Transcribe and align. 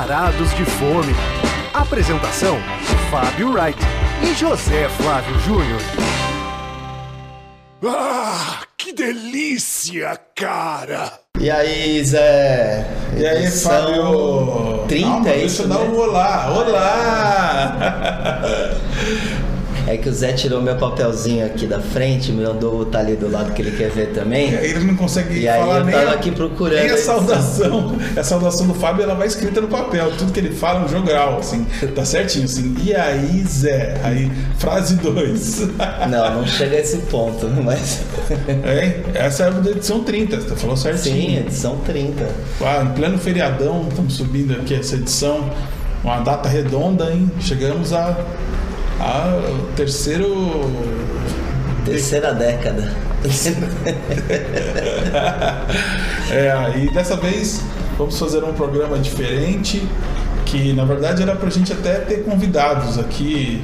varados 0.00 0.54
de 0.54 0.64
fome. 0.64 1.14
Apresentação: 1.74 2.56
Fábio 3.10 3.52
Wright 3.52 3.78
e 4.22 4.34
José 4.34 4.88
Flávio 4.88 5.38
Júnior. 5.40 5.80
Ah, 7.84 8.62
que 8.78 8.94
delícia, 8.94 10.18
cara! 10.34 11.20
E 11.38 11.50
aí, 11.50 12.02
Zé? 12.04 12.86
E 13.16 13.26
aí, 13.26 13.44
Edição 13.44 13.72
Fábio? 13.72 14.84
30, 14.88 15.06
Calma, 15.06 15.28
é 15.28 15.32
deixa 15.32 15.46
isso, 15.46 15.62
eu 15.62 15.68
dar 15.68 15.78
né? 15.78 15.84
um 15.84 15.98
olá. 15.98 16.50
Olá! 16.50 17.76
É 19.90 19.96
que 19.96 20.08
o 20.08 20.12
Zé 20.12 20.32
tirou 20.32 20.62
meu 20.62 20.76
papelzinho 20.76 21.44
aqui 21.44 21.66
da 21.66 21.80
frente, 21.80 22.30
me 22.30 22.44
mandou 22.44 22.78
botar 22.78 23.00
ali 23.00 23.16
do 23.16 23.28
lado 23.28 23.52
que 23.52 23.60
ele 23.60 23.76
quer 23.76 23.90
ver 23.90 24.12
também. 24.12 24.52
E 24.52 24.56
aí 24.56 24.70
ele 24.70 24.84
não 24.84 24.94
consegue 24.94 25.40
E 25.40 25.48
aí 25.48 25.58
falar 25.58 25.78
eu 25.78 25.84
nem, 25.84 25.94
tava 25.94 26.10
a, 26.10 26.14
aqui 26.14 26.30
procurando 26.30 26.78
nem 26.78 26.90
a 26.90 26.96
saudação. 26.96 27.96
A 28.16 28.22
saudação 28.22 28.68
do 28.68 28.74
Fábio 28.74 29.02
ela 29.02 29.16
vai 29.16 29.26
escrita 29.26 29.60
no 29.60 29.66
papel. 29.66 30.12
Tudo 30.16 30.32
que 30.32 30.38
ele 30.38 30.52
fala 30.52 30.82
é 30.82 30.84
um 30.84 30.88
jogral, 30.88 31.38
assim. 31.40 31.66
Tá 31.92 32.04
certinho, 32.04 32.44
assim. 32.44 32.72
E 32.84 32.94
aí, 32.94 33.42
Zé? 33.48 34.00
Aí, 34.04 34.30
frase 34.58 34.94
2. 34.94 35.70
Não, 36.08 36.34
não 36.34 36.46
chega 36.46 36.76
a 36.76 36.80
esse 36.80 36.98
ponto, 36.98 37.48
mas. 37.64 38.02
É, 38.64 39.00
essa 39.14 39.44
é 39.44 39.46
a 39.48 39.50
da 39.50 39.70
edição 39.72 40.04
30, 40.04 40.40
você 40.40 40.54
falou 40.54 40.76
certinho. 40.76 41.16
Sim, 41.16 41.36
edição 41.38 41.76
30. 41.78 42.28
Ah, 42.60 42.84
em 42.84 42.94
pleno 42.94 43.18
feriadão, 43.18 43.86
estamos 43.88 44.14
subindo 44.14 44.52
aqui 44.52 44.74
essa 44.74 44.94
edição. 44.94 45.50
Uma 46.04 46.20
data 46.20 46.48
redonda, 46.48 47.12
hein? 47.12 47.30
Chegamos 47.40 47.92
a, 47.92 48.16
a 49.00 49.40
terceiro. 49.74 50.70
Terceira 51.84 52.34
década. 52.34 52.92
É, 56.30 56.78
e 56.78 56.88
dessa 56.92 57.16
vez 57.16 57.60
vamos 57.98 58.16
fazer 58.16 58.44
um 58.44 58.52
programa 58.52 58.98
diferente. 58.98 59.82
Que 60.46 60.72
na 60.72 60.84
verdade 60.84 61.22
era 61.22 61.34
pra 61.34 61.50
gente 61.50 61.72
até 61.72 61.98
ter 61.98 62.24
convidados 62.24 62.98
aqui. 62.98 63.62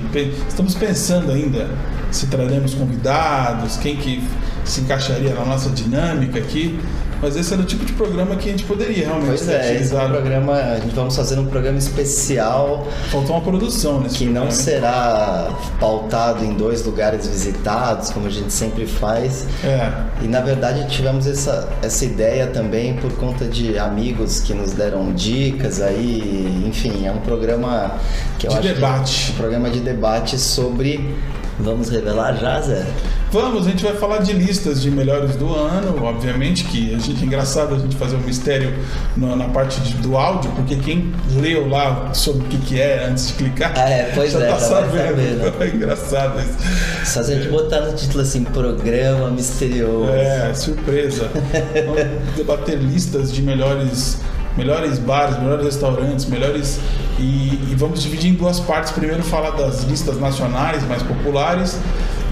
Estamos 0.49 0.75
pensando 0.75 1.31
ainda 1.31 1.69
se 2.11 2.27
traremos 2.27 2.75
convidados, 2.75 3.77
quem 3.77 3.97
que 3.97 4.23
se 4.65 4.81
encaixaria 4.81 5.35
na 5.35 5.45
nossa 5.45 5.71
dinâmica 5.71 6.39
aqui. 6.39 6.79
Mas 7.23 7.37
esse 7.37 7.53
era 7.53 7.63
o 7.63 7.65
tipo 7.65 7.85
de 7.85 7.93
programa 7.95 8.37
que 8.37 8.49
a 8.49 8.53
gente 8.53 8.65
poderia 8.65 9.07
realmente 9.07 9.27
Pois 9.29 9.49
é, 9.49 9.55
esse 9.55 9.67
é 9.67 9.71
um 9.71 9.75
utilizado. 9.75 10.13
programa. 10.13 10.53
A 10.53 10.79
gente 10.81 10.95
vamos 10.95 11.17
fazer 11.17 11.39
um 11.39 11.47
programa 11.47 11.79
especial 11.79 12.87
Faltou 13.11 13.37
uma 13.37 13.43
produção 13.43 14.01
nesse 14.01 14.19
que 14.19 14.25
não 14.27 14.47
programa. 14.47 14.51
será 14.53 15.51
pautado 15.81 16.45
em 16.45 16.55
dois 16.55 16.85
lugares 16.85 17.27
visitados, 17.27 18.11
como 18.11 18.27
a 18.27 18.31
gente 18.31 18.53
sempre 18.53 18.87
faz. 18.87 19.47
É. 19.65 19.91
E 20.23 20.29
na 20.29 20.41
verdade 20.41 20.87
tivemos 20.89 21.27
essa, 21.27 21.69
essa 21.83 22.05
ideia 22.05 22.47
também 22.49 22.95
por 22.95 23.13
conta 23.17 23.45
de 23.47 23.79
amigos 23.79 24.41
que 24.41 24.53
nos 24.55 24.73
deram 24.73 25.13
dicas 25.13 25.81
aí, 25.81 26.65
enfim, 26.67 27.07
é 27.07 27.13
um 27.13 27.19
programa 27.21 27.93
que 28.39 28.47
eu 28.47 28.51
De 28.51 28.59
acho 28.59 28.69
debate. 28.75 29.25
que, 29.27 29.33
um 29.33 29.37
programa 29.37 29.71
de 29.71 29.81
debate 29.81 30.39
sobre 30.39 31.15
vamos 31.59 31.89
revelar 31.89 32.35
já, 32.37 32.61
Zé? 32.61 32.85
Vamos, 33.33 33.67
a 33.67 33.71
gente 33.71 33.83
vai 33.83 33.93
falar 33.95 34.19
de 34.19 34.33
listas 34.33 34.81
de 34.81 34.91
melhores 34.91 35.35
do 35.35 35.53
ano, 35.53 36.03
obviamente 36.05 36.65
que 36.65 36.95
a 36.95 36.99
gente 36.99 37.23
é 37.23 37.27
engraçado 37.27 37.75
a 37.75 37.79
gente 37.79 37.97
fazer 37.97 38.17
um 38.17 38.21
mistério 38.21 38.73
na, 39.17 39.35
na 39.35 39.49
parte 39.49 39.81
de- 39.81 39.95
do 39.95 40.17
áudio, 40.17 40.51
porque 40.53 40.77
quem 40.77 41.13
leu 41.35 41.69
lá 41.69 42.15
sobre 42.15 42.47
o 42.47 42.49
que, 42.49 42.57
que 42.59 42.81
é 42.81 43.05
antes 43.05 43.27
de 43.29 43.33
clicar 43.35 43.73
Ah, 43.77 43.91
é, 43.91 44.13
pois 44.15 44.33
já 44.33 44.41
é, 44.41 44.47
tá 44.49 44.55
vai 44.57 44.61
sabendo. 44.69 45.45
saber, 45.45 45.55
É 45.61 45.75
engraçado 45.75 46.41
isso. 46.41 46.57
Só 47.13 47.23
se 47.25 47.33
a 47.33 47.37
gente 47.37 47.49
botar 47.49 47.81
no 47.81 47.95
título 47.95 48.23
assim, 48.23 48.45
programa 48.45 49.29
misterioso. 49.31 50.09
É, 50.13 50.55
surpresa. 50.55 51.29
Vamos 51.85 52.37
debater 52.37 52.79
listas 52.79 53.33
de 53.33 53.43
melhores 53.43 54.19
melhores 54.57 54.99
bares, 54.99 55.39
melhores 55.39 55.67
restaurantes, 55.67 56.25
melhores 56.25 56.79
e, 57.19 57.23
e 57.71 57.75
vamos 57.77 58.03
dividir 58.03 58.31
em 58.31 58.35
duas 58.35 58.59
partes. 58.59 58.91
Primeiro 58.93 59.23
falar 59.23 59.51
das 59.51 59.83
listas 59.85 60.19
nacionais 60.19 60.83
mais 60.85 61.03
populares 61.03 61.77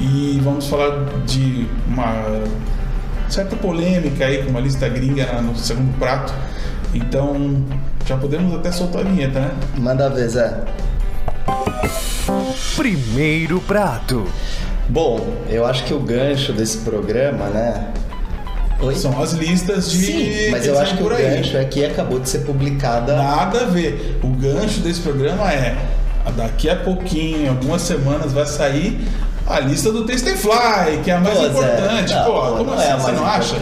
e 0.05 0.39
vamos 0.43 0.67
falar 0.67 1.05
de 1.25 1.67
uma 1.89 2.43
certa 3.29 3.57
polêmica 3.57 4.27
aí 4.27 4.43
com 4.43 4.51
uma 4.51 4.61
lista 4.61 4.89
gringa 4.89 5.41
no 5.41 5.57
segundo 5.57 5.97
prato. 5.99 6.35
Então 6.93 7.65
já 8.07 8.17
podemos 8.17 8.55
até 8.55 8.71
soltar 8.71 9.01
a 9.01 9.05
vinheta, 9.05 9.41
né? 9.41 9.51
Manda 9.79 10.11
ver, 10.11 10.29
Zé. 10.29 10.61
Primeiro 12.77 13.61
prato. 13.61 14.27
Bom, 14.89 15.27
eu 15.49 15.65
acho 15.65 15.85
que 15.85 15.95
o 15.95 16.01
gancho 16.01 16.53
desse 16.53 16.79
programa, 16.79 17.47
né? 17.47 17.89
Oi? 18.81 18.95
São 18.97 19.21
as 19.23 19.33
listas 19.33 19.91
de 19.91 20.05
Sim, 20.05 20.51
mas 20.51 20.67
eu 20.67 20.79
acho 20.79 20.97
que 20.97 21.03
o 21.03 21.09
gancho 21.09 21.57
é 21.57 21.65
que 21.65 21.85
acabou 21.85 22.21
de 22.21 22.29
ser 22.29 22.41
publicada. 22.41 23.17
Nada 23.17 23.63
a 23.63 23.65
ver. 23.65 24.19
O 24.23 24.29
gancho 24.29 24.81
desse 24.81 25.01
programa 25.01 25.51
é 25.51 25.77
daqui 26.37 26.69
a 26.69 26.77
pouquinho, 26.77 27.51
algumas 27.51 27.83
semanas, 27.83 28.33
vai 28.33 28.47
sair 28.47 29.01
a 29.47 29.61
lista 29.61 29.93
do 29.93 30.05
Taste 30.05 30.29
and 30.31 30.37
Fly, 30.37 31.01
que 31.05 31.11
é 31.11 31.15
a 31.15 31.21
mais 31.21 31.37
Zé, 31.39 31.47
importante. 31.47 32.15
não, 32.15 32.25
Pô, 32.25 32.41
como 32.57 32.65
não 32.65 32.75
assim? 32.75 32.91
é 32.91 32.97
você 32.97 33.13
não 33.13 33.27
acha? 33.27 33.57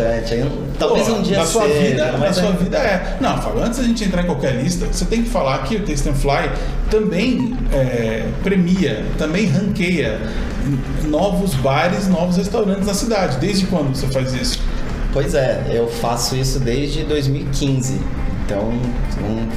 Talvez 0.78 1.08
Pô, 1.08 1.14
um 1.14 1.22
dia 1.22 1.38
na 1.38 1.46
sua 1.46 1.62
seja, 1.62 1.80
vida, 1.80 2.12
na 2.12 2.32
sua 2.32 2.48
é- 2.48 2.52
vida 2.52 2.78
é. 2.78 3.16
Não, 3.20 3.42
fala, 3.42 3.66
antes 3.66 3.78
da 3.80 3.84
gente 3.84 4.04
entrar 4.04 4.22
em 4.22 4.26
qualquer 4.26 4.54
lista, 4.62 4.86
você 4.86 5.04
tem 5.04 5.22
que 5.22 5.30
falar 5.30 5.58
que 5.64 5.76
o 5.76 5.84
Taste 5.84 6.08
and 6.08 6.14
Fly 6.14 6.50
também 6.90 7.56
é, 7.72 8.26
premia, 8.42 9.04
também 9.18 9.46
ranqueia 9.46 10.20
novos 11.04 11.54
bares, 11.54 12.06
novos 12.08 12.36
restaurantes 12.36 12.86
na 12.86 12.94
cidade. 12.94 13.38
Desde 13.38 13.66
quando 13.66 13.94
você 13.94 14.06
faz 14.06 14.32
isso? 14.34 14.60
Pois 15.12 15.34
é, 15.34 15.62
eu 15.68 15.88
faço 15.88 16.36
isso 16.36 16.58
desde 16.60 17.04
2015. 17.04 18.00
Então, 18.46 18.60
um, 18.68 19.48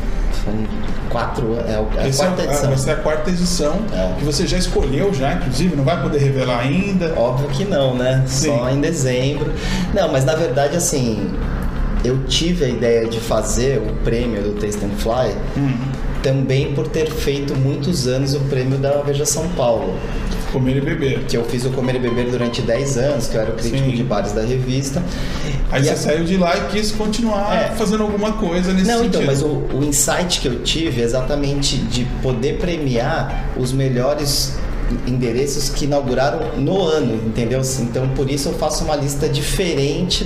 quatro, 1.09 1.55
é 1.67 1.79
o- 1.79 1.99
é 1.99 2.03
a 2.03 2.07
Esse 2.07 2.21
é- 2.21 2.25
quarta 2.25 2.43
edição. 2.43 2.67
vai 2.69 2.77
ser 2.77 2.91
a 2.91 2.95
quarta 2.95 3.29
edição 3.29 3.75
É. 3.93 4.13
que 4.17 4.23
você 4.25 4.45
já 4.47 4.57
escolheu 4.57 5.13
já, 5.13 5.33
inclusive, 5.33 5.75
não 5.75 5.83
vai 5.83 6.01
poder 6.01 6.19
revelar 6.19 6.59
ainda. 6.59 7.13
Óbvio 7.17 7.47
que 7.49 7.63
não, 7.65 7.95
né? 7.95 8.23
Sim. 8.27 8.47
Só 8.57 8.69
em 8.69 8.79
dezembro. 8.81 9.51
Não, 9.93 10.11
mas 10.11 10.25
na 10.25 10.35
verdade, 10.35 10.75
assim, 10.75 11.31
eu 12.03 12.23
tive 12.27 12.65
a 12.65 12.69
ideia 12.69 13.07
de 13.07 13.19
fazer 13.19 13.79
o 13.79 13.93
prêmio 14.03 14.41
do 14.41 14.53
Taste 14.59 14.83
and 14.85 14.97
Fly 14.97 15.35
Hum. 15.57 15.73
também 16.21 16.73
por 16.73 16.87
ter 16.87 17.09
feito 17.09 17.55
muitos 17.55 18.07
anos 18.07 18.33
o 18.35 18.39
prêmio 18.41 18.77
da 18.77 19.01
Veja 19.01 19.25
São 19.25 19.47
Paulo. 19.49 19.95
Comer 20.55 20.77
e 20.77 20.81
beber. 20.81 21.19
Que 21.27 21.35
eu 21.35 21.43
fiz 21.43 21.65
o 21.65 21.69
Comer 21.71 21.95
e 21.95 21.99
Beber 21.99 22.29
durante 22.31 22.61
10 22.61 22.97
anos, 22.97 23.27
que 23.27 23.35
eu 23.35 23.41
era 23.41 23.51
o 23.51 23.55
crítico 23.55 23.89
Sim. 23.89 23.95
de 23.95 24.03
bares 24.03 24.31
da 24.31 24.41
revista. 24.41 25.03
Aí 25.69 25.81
E 25.81 25.85
você 25.85 25.91
a- 25.91 25.95
saiu 25.97 26.23
de 26.23 26.37
lá 26.37 26.55
e 26.55 26.61
quis 26.71 26.91
continuar 26.91 27.53
É. 27.55 27.75
fazendo 27.75 28.03
alguma 28.03 28.31
coisa 28.33 28.71
nesse 28.71 28.87
Não, 28.87 28.99
sentido. 28.99 29.15
então, 29.17 29.25
mas 29.25 29.41
o, 29.41 29.47
o 29.73 29.83
insight 29.83 30.39
que 30.39 30.47
eu 30.47 30.63
tive 30.63 31.01
é 31.01 31.03
exatamente 31.03 31.75
de 31.77 32.05
poder 32.23 32.57
premiar 32.57 33.49
os 33.57 33.73
melhores 33.73 34.55
endereços 35.07 35.69
que 35.69 35.85
inauguraram 35.85 36.57
no 36.57 36.81
ano, 36.83 37.15
entendeu? 37.25 37.61
Então, 37.79 38.07
por 38.09 38.29
isso 38.29 38.49
eu 38.49 38.53
faço 38.53 38.83
uma 38.83 38.95
lista 38.95 39.27
diferente 39.27 40.25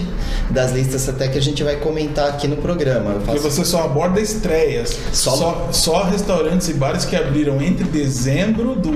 das 0.49 0.71
listas 0.71 1.07
até 1.07 1.27
que 1.27 1.37
a 1.37 1.41
gente 1.41 1.63
vai 1.63 1.77
comentar 1.77 2.29
aqui 2.29 2.47
no 2.47 2.57
programa. 2.57 3.11
Eu 3.11 3.19
Porque 3.21 3.39
faço... 3.39 3.51
você 3.51 3.65
só 3.65 3.83
aborda 3.83 4.19
estreias. 4.19 4.97
Só- 5.13 5.35
Só... 5.35 5.69
Só, 5.71 6.03
restaurantes 6.03 6.69
e 6.69 6.73
bares 6.73 7.05
que 7.05 7.15
abriram 7.15 7.61
entre 7.61 7.83
dezembro 7.85 8.75
do 8.75 8.91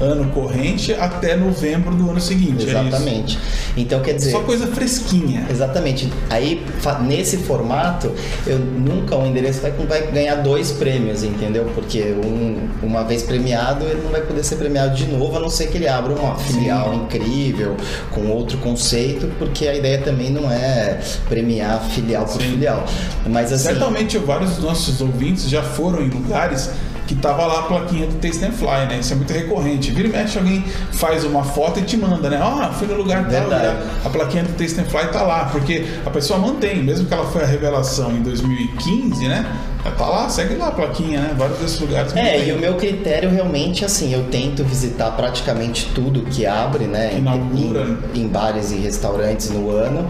ano 0.00 0.30
corrente 0.30 0.92
até 0.92 1.36
novembro 1.36 1.94
do 1.94 2.10
ano 2.10 2.20
seguinte. 2.20 2.66
é 2.66 2.70
Exatamente. 2.70 3.38
Então, 3.76 4.00
quer 4.00 4.14
dizer... 4.14 4.30
Só 4.32 4.40
coisa 4.40 4.66
fresquinha. 4.66 5.46
Exatamente. 5.50 6.12
Aí, 6.30 6.64
nesse 7.02 7.38
formato, 7.38 8.12
eu 8.46 8.58
nunca 8.58 9.16
um 9.16 9.26
endereço 9.26 9.60
vai, 9.60 9.72
vai 9.72 10.10
ganhar 10.10 10.36
dois 10.36 10.70
prêmios, 10.72 11.22
entendeu? 11.22 11.70
Porque 11.74 12.14
um, 12.24 12.68
uma 12.82 13.02
vez 13.04 13.22
premiado, 13.22 13.84
ele 13.84 14.02
não 14.02 14.10
vai 14.10 14.20
poder 14.22 14.44
ser 14.44 14.56
premiado 14.56 14.94
de 14.98 15.06
novo, 15.06 15.36
a 15.36 15.40
não 15.40 15.48
ser 15.48 15.68
que 15.68 15.78
ele 15.78 15.88
abra 15.88 16.12
uma 16.12 16.34
filial 16.36 16.92
incrível, 16.92 17.76
com 18.10 18.26
outro 18.28 18.58
conceito, 18.58 19.30
porque 19.38 19.68
a 19.68 19.74
ideia 19.74 19.98
também 19.98 20.30
não 20.30 20.50
é 20.50 21.00
premiar 21.28 21.80
filial 21.90 22.24
por 22.24 22.42
Sim. 22.42 22.50
filial. 22.50 22.84
Mas 23.26 23.52
assim. 23.52 23.68
Certamente 23.68 24.18
vários 24.18 24.56
dos 24.56 24.64
nossos 24.64 25.00
ouvintes 25.00 25.48
já 25.48 25.62
foram 25.62 26.02
em 26.02 26.08
lugares 26.08 26.70
que 27.06 27.14
tava 27.14 27.46
lá 27.46 27.60
a 27.60 27.62
plaquinha 27.62 28.06
do 28.06 28.16
Taste 28.16 28.44
and 28.44 28.52
Fly, 28.52 28.86
né? 28.86 28.98
Isso 29.00 29.14
é 29.14 29.16
muito 29.16 29.32
recorrente. 29.32 29.90
Vira 29.90 30.08
e 30.08 30.12
mexe, 30.12 30.36
alguém 30.36 30.62
faz 30.92 31.24
uma 31.24 31.42
foto 31.42 31.80
e 31.80 31.82
te 31.82 31.96
manda, 31.96 32.28
né? 32.28 32.38
Ah, 32.40 32.70
fui 32.78 32.86
no 32.86 32.94
lugar 32.94 33.26
tal, 33.30 33.44
lugar. 33.44 33.82
a 34.04 34.10
plaquinha 34.10 34.44
do 34.44 34.52
Taste 34.52 34.78
and 34.78 34.84
Fly 34.84 35.10
tá 35.10 35.22
lá, 35.22 35.46
porque 35.46 35.86
a 36.04 36.10
pessoa 36.10 36.38
mantém, 36.38 36.82
mesmo 36.82 37.06
que 37.06 37.14
ela 37.14 37.24
foi 37.24 37.42
a 37.42 37.46
revelação 37.46 38.12
em 38.12 38.20
2015, 38.20 39.26
né? 39.26 39.46
Ela 39.88 39.96
tá 39.96 40.06
lá, 40.06 40.28
segue 40.28 40.54
lá 40.56 40.68
a 40.68 40.70
plaquinha, 40.70 41.20
né? 41.20 41.34
Vários 41.36 41.58
desses 41.58 41.80
lugares. 41.80 42.14
É, 42.14 42.46
e 42.46 42.52
o 42.52 42.58
meu 42.58 42.74
critério 42.74 43.30
realmente, 43.30 43.84
assim, 43.84 44.12
eu 44.12 44.24
tento 44.24 44.62
visitar 44.62 45.10
praticamente 45.12 45.90
tudo 45.94 46.22
que 46.22 46.44
abre, 46.44 46.84
né? 46.84 47.16
Inaugura. 47.16 47.86
Em, 48.14 48.22
em 48.22 48.28
bares 48.28 48.70
e 48.70 48.76
restaurantes 48.76 49.50
no 49.50 49.70
ano. 49.70 50.06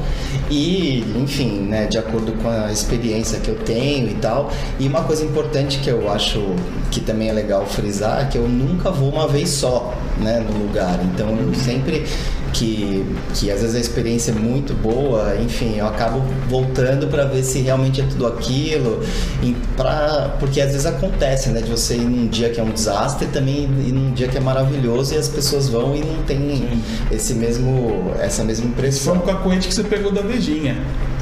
E, 0.51 1.05
enfim, 1.17 1.61
né, 1.61 1.87
de 1.87 1.99
acordo 1.99 2.33
com 2.43 2.49
a 2.49 2.73
experiência 2.73 3.39
que 3.39 3.49
eu 3.49 3.57
tenho 3.57 4.11
e 4.11 4.15
tal. 4.15 4.51
E 4.79 4.89
uma 4.89 5.05
coisa 5.05 5.25
importante 5.25 5.79
que 5.79 5.89
eu 5.89 6.11
acho 6.11 6.55
que 6.91 7.01
também 7.01 7.29
é 7.29 7.33
legal 7.33 7.67
frisar 7.67 8.23
é 8.23 8.25
que 8.25 8.39
eu 8.39 8.49
nunca 8.49 8.91
vou 8.91 9.11
uma 9.11 9.29
vez 9.29 9.51
só, 9.51 9.95
né, 10.19 10.41
no 10.41 10.67
lugar. 10.67 10.99
Então 11.05 11.37
eu 11.37 11.55
sempre 11.55 12.05
que, 12.53 13.05
que 13.35 13.51
às 13.51 13.61
vezes 13.61 13.77
a 13.77 13.81
experiência 13.81 14.31
é 14.31 14.35
muito 14.35 14.75
boa, 14.75 15.37
enfim, 15.41 15.77
eu 15.77 15.87
acabo 15.87 16.23
voltando 16.49 17.07
para 17.09 17.25
ver 17.25 17.43
se 17.43 17.61
realmente 17.61 18.01
é 18.01 18.05
tudo 18.05 18.27
aquilo, 18.27 19.03
e 19.43 19.55
pra, 19.77 20.35
porque 20.41 20.61
às 20.61 20.69
vezes 20.73 20.87
acontece, 20.87 21.51
né, 21.51 21.61
de 21.61 21.71
você 21.71 21.95
ir 21.95 22.01
num 22.01 22.27
dia 22.27 22.49
que 22.51 22.59
é 22.61 22.63
um 22.63 22.71
desastre 22.71 23.27
e 23.27 23.31
também 23.31 23.65
ir 23.87 23.93
num 23.93 24.13
dia 24.13 24.29
que 24.29 24.37
é 24.37 24.41
maravilhoso 24.41 25.15
e 25.15 25.19
as 25.19 25.29
pessoas 25.29 25.69
vão 25.69 25.95
e 25.95 26.01
não 26.01 26.23
tem 26.25 26.69
esse 27.11 27.35
mesmo, 27.35 28.13
essa 28.21 28.43
mesma 28.45 28.63
Foi 28.65 28.73
impressão. 28.73 29.15
um 29.15 29.21
cacoete 29.21 29.69
que 29.69 29.75
você 29.75 29.85
pegou 29.85 30.11
da 30.13 30.23
Vejinha. 30.23 30.77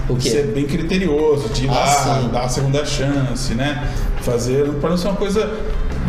O 0.09 0.15
quê? 0.15 0.31
Ser 0.31 0.47
bem 0.55 0.65
criterioso, 0.67 1.49
de 1.49 1.65
ir 1.65 1.69
Ah, 1.69 1.73
lá, 1.75 2.21
sim. 2.23 2.29
dar 2.33 2.45
a 2.45 2.49
segunda 2.49 2.85
chance, 2.85 3.53
né? 3.55 3.89
Fazer, 4.23 4.65
para 4.81 4.91
não 4.91 4.97
ser 4.97 5.09
uma 5.09 5.17
coisa 5.17 5.51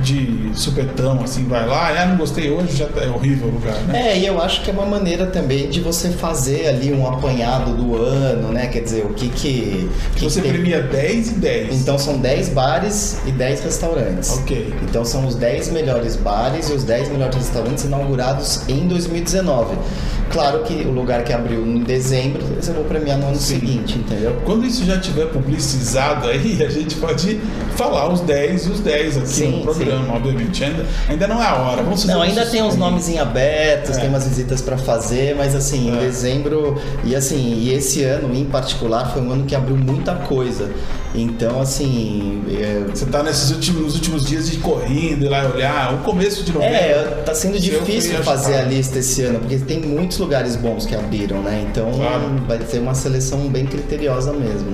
de 0.01 0.51
supetão, 0.53 1.21
assim, 1.23 1.45
vai 1.45 1.65
lá, 1.67 1.89
ah, 1.97 2.05
não 2.05 2.17
gostei 2.17 2.49
hoje, 2.49 2.75
já 2.77 2.85
tá, 2.87 3.01
é 3.03 3.09
horrível 3.09 3.47
o 3.47 3.51
lugar, 3.51 3.75
né? 3.83 4.11
É, 4.11 4.17
e 4.17 4.25
eu 4.25 4.41
acho 4.41 4.61
que 4.61 4.69
é 4.69 4.73
uma 4.73 4.85
maneira 4.85 5.25
também 5.27 5.69
de 5.69 5.79
você 5.81 6.09
fazer 6.09 6.67
ali 6.67 6.93
um 6.93 7.07
apanhado 7.07 7.73
do 7.73 7.95
ano, 7.95 8.49
né? 8.51 8.67
Quer 8.67 8.81
dizer, 8.81 9.05
o 9.05 9.13
que 9.13 9.29
que. 9.29 9.89
que 10.15 10.23
Você 10.23 10.41
tem- 10.41 10.51
premia 10.51 10.81
10 10.81 11.29
e 11.29 11.33
10. 11.35 11.81
Então 11.81 11.97
são 11.97 12.17
10 12.17 12.49
bares 12.49 13.17
e 13.25 13.31
10 13.31 13.61
restaurantes. 13.63 14.31
Ok. 14.39 14.73
Então 14.83 15.03
são 15.03 15.25
os 15.25 15.35
10 15.35 15.69
melhores 15.71 16.15
bares 16.15 16.69
e 16.69 16.73
os 16.73 16.83
10 16.83 17.09
melhores 17.09 17.35
restaurantes 17.35 17.83
inaugurados 17.83 18.61
em 18.67 18.87
2019. 18.87 19.75
Claro 20.31 20.59
que 20.63 20.73
o 20.85 20.91
lugar 20.91 21.23
que 21.23 21.31
abriu 21.33 21.65
em 21.65 21.79
dezembro, 21.83 22.41
eu 22.65 22.73
vou 22.73 22.83
premiar 22.83 23.17
no 23.17 23.27
ano 23.27 23.37
Sim. 23.37 23.59
seguinte, 23.59 23.97
entendeu? 23.97 24.35
Quando 24.45 24.65
isso 24.65 24.85
já 24.85 24.99
tiver 24.99 25.27
publicizado 25.27 26.27
aí, 26.27 26.61
a 26.65 26.69
gente 26.69 26.95
pode 26.95 27.39
falar 27.75 28.11
os 28.11 28.21
10 28.21 28.65
e 28.65 28.69
os 28.69 28.79
10 28.81 29.17
aqui 29.17 29.27
Sim, 29.27 29.51
no 29.57 29.61
programa, 29.63 30.15
obviamente. 30.15 30.63
Ainda, 30.63 30.85
ainda 31.09 31.27
não 31.27 31.41
é 31.41 31.47
a 31.47 31.55
hora. 31.55 31.83
Vamos 31.83 32.05
Não, 32.05 32.21
ainda 32.21 32.45
tem 32.45 32.61
uns 32.61 32.75
nomes 32.75 33.07
em 33.09 33.19
abertos, 33.19 33.97
É. 33.97 33.99
tem 34.01 34.09
umas 34.09 34.27
visitas 34.27 34.61
pra 34.61 34.77
fazer, 34.77 35.35
mas 35.35 35.55
assim, 35.55 35.89
em 35.89 35.97
É. 35.97 35.99
dezembro 36.01 36.79
e 37.03 37.15
assim, 37.15 37.53
e 37.59 37.73
esse 37.73 38.03
ano 38.03 38.33
em 38.35 38.45
particular 38.45 39.11
foi 39.13 39.21
um 39.21 39.31
ano 39.31 39.45
que 39.45 39.55
abriu 39.55 39.75
muita 39.77 40.13
coisa. 40.15 40.69
Então, 41.15 41.59
assim, 41.61 42.43
é, 42.49 42.83
Você 42.93 43.05
tá 43.05 43.23
nesses 43.23 43.49
últimos, 43.51 43.81
nos 43.81 43.95
últimos 43.95 44.25
dias 44.25 44.49
de 44.49 44.57
correndo, 44.57 45.25
ir 45.25 45.29
lá 45.29 45.45
olhar, 45.53 45.93
o 45.93 45.97
começo 45.99 46.43
de 46.43 46.51
novembro. 46.51 46.75
É, 46.75 47.21
tá 47.25 47.33
sendo 47.33 47.59
difícil 47.59 48.21
fazer 48.23 48.55
achar. 48.55 48.65
a 48.65 48.67
lista 48.69 48.99
esse 48.99 49.23
ano, 49.23 49.39
porque 49.39 49.57
tem 49.57 49.79
muitos 49.81 50.16
lugares 50.19 50.55
bons 50.55 50.85
que 50.85 50.95
abriram, 50.95 51.41
né? 51.41 51.65
Então 51.69 51.91
Claro. 51.93 52.23
vai 52.47 52.57
ter 52.59 52.79
uma 52.79 52.93
seleção 52.93 53.47
bem 53.49 53.65
criteriosa 53.65 54.33
mesmo. 54.33 54.73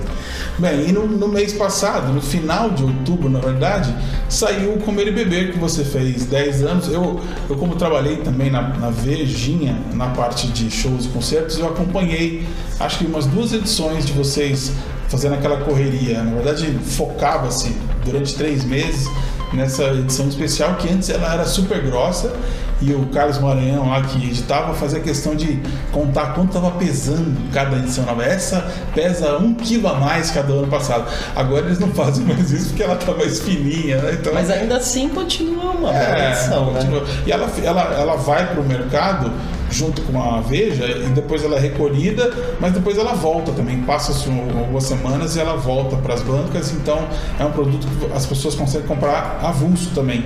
Bem, 0.58 0.90
e 0.90 0.92
no, 0.92 1.08
no 1.08 1.28
mês 1.28 1.54
passado, 1.54 2.14
no 2.14 2.22
final 2.22 2.70
de 2.72 2.84
outubro, 2.84 3.30
na 3.30 3.40
verdade, 3.40 3.94
saiu 4.30 4.74
o 4.74 4.80
Comer 4.80 5.08
e 5.08 5.12
Beber 5.12 5.52
que 5.52 5.58
você 5.60 5.84
fez 5.84 6.26
10 6.26 6.64
anos. 6.64 6.88
Eu, 6.92 7.20
eu 7.50 7.56
como 7.56 7.76
trabalhei 7.76 8.18
também 8.18 8.50
na, 8.52 8.62
na 8.62 8.90
Vejinha, 8.90 9.78
na 9.94 10.08
parte 10.10 10.48
de 10.48 10.70
shows 10.70 11.06
e 11.06 11.10
concertos, 11.10 11.58
eu 11.58 11.68
acompanhei 11.68 12.48
acho 12.80 13.00
que 13.00 13.06
umas 13.06 13.26
duas 13.26 13.54
edições 13.54 14.06
de 14.06 14.14
vocês 14.14 14.72
fazendo 15.08 15.36
aquela 15.36 15.58
correria. 15.58 16.24
Na 16.24 16.32
verdade, 16.34 16.68
focava-se 16.84 17.76
durante 18.04 18.36
três 18.36 18.64
meses 18.64 19.08
nessa 19.54 19.84
edição 19.86 20.28
especial 20.28 20.76
que 20.76 20.90
antes 20.90 21.10
ela 21.10 21.34
era 21.34 21.46
super 21.46 21.82
grossa 21.82 22.34
e 22.82 22.94
o 22.94 23.06
Carlos 23.08 23.40
Maranhão 23.40 23.88
lá 23.88 24.02
que 24.02 24.18
editava 24.18 24.74
fazia 24.74 25.00
questão 25.00 25.36
de 25.36 25.62
contar 25.92 26.34
quanto 26.34 26.50
estava 26.58 26.72
pesando 26.72 27.50
cada 27.54 27.78
edição 27.78 28.06
nova. 28.06 28.26
Essa 28.26 28.70
pesa 28.94 29.38
um 29.38 29.54
quilo 29.54 29.88
a 29.88 29.94
mais 29.94 30.32
que 30.32 30.40
a 30.40 30.42
do 30.42 30.54
ano 30.54 30.68
passado. 30.68 31.06
Agora 31.34 31.66
eles 31.66 31.80
não 31.80 31.90
fazem 31.90 32.26
mais 32.26 32.52
isso 32.52 32.70
porque 32.70 32.84
ela 32.84 32.98
tá 32.98 33.14
mais 33.14 33.40
fininha, 33.40 33.98
né? 34.02 34.18
Então, 34.20 34.34
Mas 34.34 34.50
ainda 34.50 34.78
assim 34.78 35.08
continua 35.08 35.72
uma 35.72 35.96
é, 35.96 36.32
edição, 36.32 36.72
né? 36.72 36.80
continua. 36.80 37.06
E 37.26 37.32
ela, 37.32 37.50
ela, 37.64 37.82
ela 37.94 38.16
vai 38.18 38.48
para 38.48 38.60
o 38.60 38.68
mercado 38.68 39.32
junto 39.72 40.02
com 40.04 40.22
a 40.22 40.40
Veja 40.42 40.86
e 40.86 41.10
depois 41.10 41.44
ela 41.44 41.58
é 41.58 41.60
recolhida, 41.60 42.32
mas 42.60 42.74
depois 42.74 42.98
ela 42.98 43.14
volta 43.14 43.52
também. 43.52 43.82
Passa-se 43.82 44.30
um- 44.30 44.60
algumas 44.60 44.84
semanas 44.84 45.36
e 45.36 45.40
ela 45.40 45.56
volta 45.56 45.96
para 45.98 46.14
as 46.14 46.22
bancas. 46.22 46.72
Então 46.72 47.08
é 47.40 47.44
um 47.44 47.52
produto 47.52 47.88
que 47.88 48.14
as 48.14 48.26
pessoas 48.26 48.56
conseguem 48.56 48.88
comprar 48.88 49.40
avulso 49.42 49.90
também. 49.96 50.24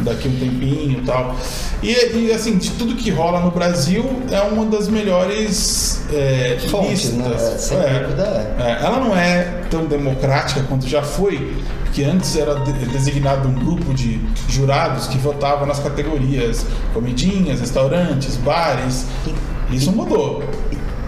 Daqui 0.00 0.28
um 0.28 0.32
tempinho 0.38 0.98
e 1.00 1.02
tal. 1.04 1.36
E, 1.82 1.90
e, 2.16 2.32
assim, 2.32 2.56
de 2.56 2.70
tudo 2.70 2.94
que 2.94 3.10
rola 3.10 3.38
no 3.40 3.50
Brasil, 3.50 4.02
é 4.32 4.40
uma 4.40 4.64
das 4.64 4.88
melhores 4.88 6.02
é, 6.10 6.56
né? 6.72 6.88
listas. 6.88 7.70
É, 7.72 7.74
É. 7.74 8.00
dúvida 8.00 8.22
é. 8.58 8.62
É, 8.62 8.84
ela 8.86 8.98
não 9.00 9.14
é 9.14 9.42
tão 9.70 9.84
democrática 9.84 10.62
quanto 10.66 10.88
já 10.88 11.02
foi, 11.02 11.54
porque 11.90 12.04
antes 12.04 12.36
era 12.36 12.54
de- 12.60 12.72
designado 12.86 13.48
um 13.48 13.52
grupo 13.52 13.92
de 13.92 14.20
jurados 14.48 15.08
que 15.08 15.18
votavam 15.18 15.66
nas 15.66 15.80
categorias 15.80 16.64
comidinhas, 16.94 17.58
restaurantes, 17.60 18.36
bares. 18.36 19.06
Isso 19.72 19.90
mudou. 19.90 20.40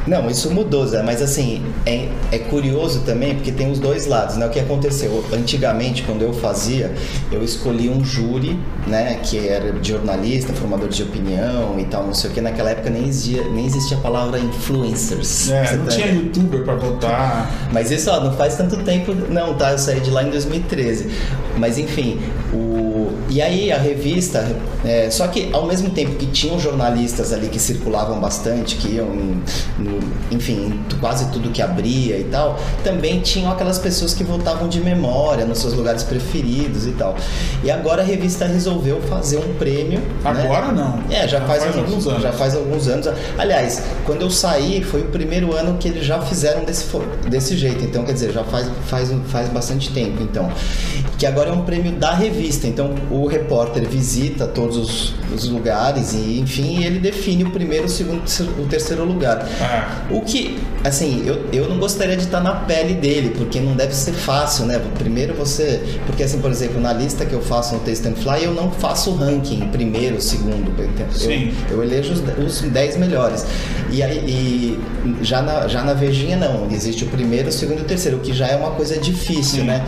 Não, 0.07 0.29
isso 0.29 0.51
mudou, 0.51 0.85
Zé, 0.87 1.01
mas 1.03 1.23
assim, 1.23 1.63
é, 1.87 2.09
é 2.33 2.39
curioso 2.39 3.01
também 3.07 3.35
porque 3.37 3.53
tem 3.53 3.71
os 3.71 3.79
dois 3.79 4.07
lados, 4.07 4.37
né? 4.37 4.47
O 4.47 4.51
que 4.51 4.59
aconteceu? 4.59 5.25
Antigamente, 5.33 6.03
quando 6.03 6.23
eu 6.23 6.33
fazia, 6.33 6.93
eu 7.31 7.43
escolhi 7.45 7.89
um 7.89 8.05
júri, 8.05 8.59
né? 8.87 9.21
Que 9.23 9.47
era 9.49 9.73
de 9.73 9.91
jornalista, 9.91 10.53
formador 10.55 10.89
de 10.89 11.03
opinião 11.05 11.79
e 11.79 11.85
tal, 11.85 12.05
não 12.05 12.15
sei 12.15 12.31
o 12.31 12.33
que. 12.33 12.41
Naquela 12.41 12.71
época 12.71 12.91
nem 12.91 13.07
existia, 13.07 13.45
nem 13.49 13.65
existia 13.67 13.97
a 13.97 14.01
palavra 14.01 14.41
influencers. 14.41 15.51
É, 15.51 15.65
Você 15.67 15.77
não 15.77 15.85
tá- 15.85 15.91
tinha 15.93 16.07
youtuber 16.09 16.65
pra 16.65 16.75
votar. 16.75 17.69
Mas 17.73 17.91
isso, 17.93 18.11
ó, 18.11 18.19
não 18.21 18.33
faz 18.37 18.57
tanto 18.57 18.77
tempo, 18.79 19.15
não, 19.15 19.55
tá? 19.55 19.71
Eu 19.73 19.79
saí 19.79 20.01
de 20.01 20.11
lá 20.11 20.25
em 20.25 20.31
2013. 20.31 21.09
Mas 21.57 21.79
enfim, 21.79 22.19
o. 22.53 22.81
E 23.32 23.40
aí 23.40 23.73
a 23.73 23.79
revista. 23.79 24.46
é, 24.84 25.08
só 25.11 25.26
que 25.29 25.49
ao 25.52 25.64
mesmo 25.67 25.90
tempo 25.90 26.17
que 26.17 26.26
tinham 26.26 26.58
jornalistas 26.58 27.32
ali 27.32 27.49
que 27.49 27.58
circulavam 27.58 28.20
bastante, 28.20 28.76
que 28.76 28.88
iam 28.96 29.06
em, 29.14 29.43
no- 29.79 30.00
enfim, 30.31 30.81
quase 31.00 31.31
tudo 31.31 31.50
que 31.50 31.62
abria 31.62 32.19
e 32.19 32.25
tal, 32.25 32.58
também 32.84 33.20
tinham 33.20 33.50
aquelas 33.50 33.79
pessoas 33.79 34.12
que 34.12 34.23
votavam 34.25 34.69
de 34.69 34.81
memória 34.81 35.44
nos 35.44 35.58
seus 35.58 35.73
lugares 35.73 36.02
preferidos 36.02 36.87
e 36.87 36.90
tal. 36.93 37.14
E 37.64 37.70
agora 37.70 38.02
a 38.02 38.05
revista 38.05 38.44
resolveu 38.46 39.00
fazer 39.02 39.38
um 39.38 39.55
prêmio. 39.55 40.00
né? 40.00 40.05
Agora 40.44 40.73
não. 40.73 40.99
É, 41.11 41.26
já 41.26 41.40
faz, 41.43 41.64
uns- 41.64 41.76
alguns 41.76 42.06
anos. 42.06 42.23
Já 42.23 42.32
faz 42.32 42.55
alguns 42.56 42.88
anos. 42.88 43.08
Aliás, 43.38 43.82
quando 44.05 44.23
eu 44.23 44.31
saí, 44.31 44.82
foi 44.82 45.00
o 45.02 45.06
primeiro 45.06 45.55
ano 45.55 45.79
que 45.79 45.88
eles 45.88 46.05
já 46.05 46.20
fizeram 46.20 46.64
desse, 46.64 46.84
desse 47.31 47.56
jeito. 47.56 47.84
Então, 47.84 48.05
quer 48.05 48.12
dizer, 48.12 48.32
já 48.32 48.44
faz, 48.44 48.69
faz, 48.87 49.11
faz 49.29 49.49
bastante 49.49 49.90
tempo. 49.90 50.23
Então, 50.23 50.50
que 51.19 51.25
agora 51.26 51.50
é 51.50 51.52
um 51.52 51.62
prêmio 51.62 51.93
da 51.93 52.12
revista. 52.14 52.67
Então, 52.67 52.94
o 53.11 53.22
repórter 53.27 53.89
visita 53.89 54.47
todos 54.47 54.77
os, 54.77 55.15
os 55.35 55.49
lugares 55.49 56.13
e, 56.13 56.41
enfim, 56.41 56.85
ele 56.85 56.99
define 56.99 57.45
o 57.45 57.51
primeiro, 57.51 57.87
o 57.87 57.89
segundo, 57.89 58.23
o 58.59 58.67
terceiro 58.67 59.05
lugar. 59.05 59.47
É. 59.61 60.15
O 60.15 60.20
que, 60.20 60.58
assim, 60.85 61.23
eu, 61.27 61.46
eu 61.53 61.69
não 61.69 61.79
gostaria 61.79 62.17
de 62.17 62.25
estar 62.25 62.41
na 62.41 62.55
pele 62.55 62.94
dele, 62.94 63.35
porque 63.37 63.61
não 63.61 63.75
deve 63.75 63.94
ser 63.94 64.13
fácil, 64.13 64.67
né? 64.67 64.81
Primeiro 64.99 65.35
você. 65.35 65.82
Porque, 66.06 66.23
assim, 66.23 66.41
por 66.41 66.51
exemplo, 66.51 66.81
na 66.81 66.93
lista 66.93 67.25
que 67.25 67.32
eu 67.32 67.43
faço 67.43 67.75
no 67.75 67.81
Taste 67.81 68.08
and 68.08 68.15
Fly, 68.15 68.44
eu 68.44 68.53
não 68.55 68.70
faço 68.70 69.11
o 69.11 69.15
ranking, 69.15 69.69
primeiro, 69.69 70.20
segundo. 70.20 70.73
Eu, 70.81 71.13
Sim. 71.13 71.53
eu 71.70 71.82
elejo 71.82 72.13
os, 72.13 72.23
os 72.39 72.61
10 72.63 72.96
melhores. 72.96 73.44
E 73.91 74.03
aí, 74.03 74.25
e 74.27 74.81
já, 75.23 75.43
na, 75.43 75.69
já 75.69 75.82
na 75.82 75.93
Vejinha, 75.93 76.37
não. 76.37 76.70
Existe 76.70 77.05
o 77.05 77.08
primeiro, 77.08 77.49
o 77.49 77.53
segundo 77.53 77.81
e 77.81 77.82
o 77.82 77.85
terceiro, 77.85 78.17
o 78.19 78.20
que 78.20 78.32
já 78.32 78.46
é 78.46 78.56
uma 78.56 78.70
coisa 78.70 78.99
difícil, 78.99 79.61
Sim. 79.61 79.67
né? 79.67 79.85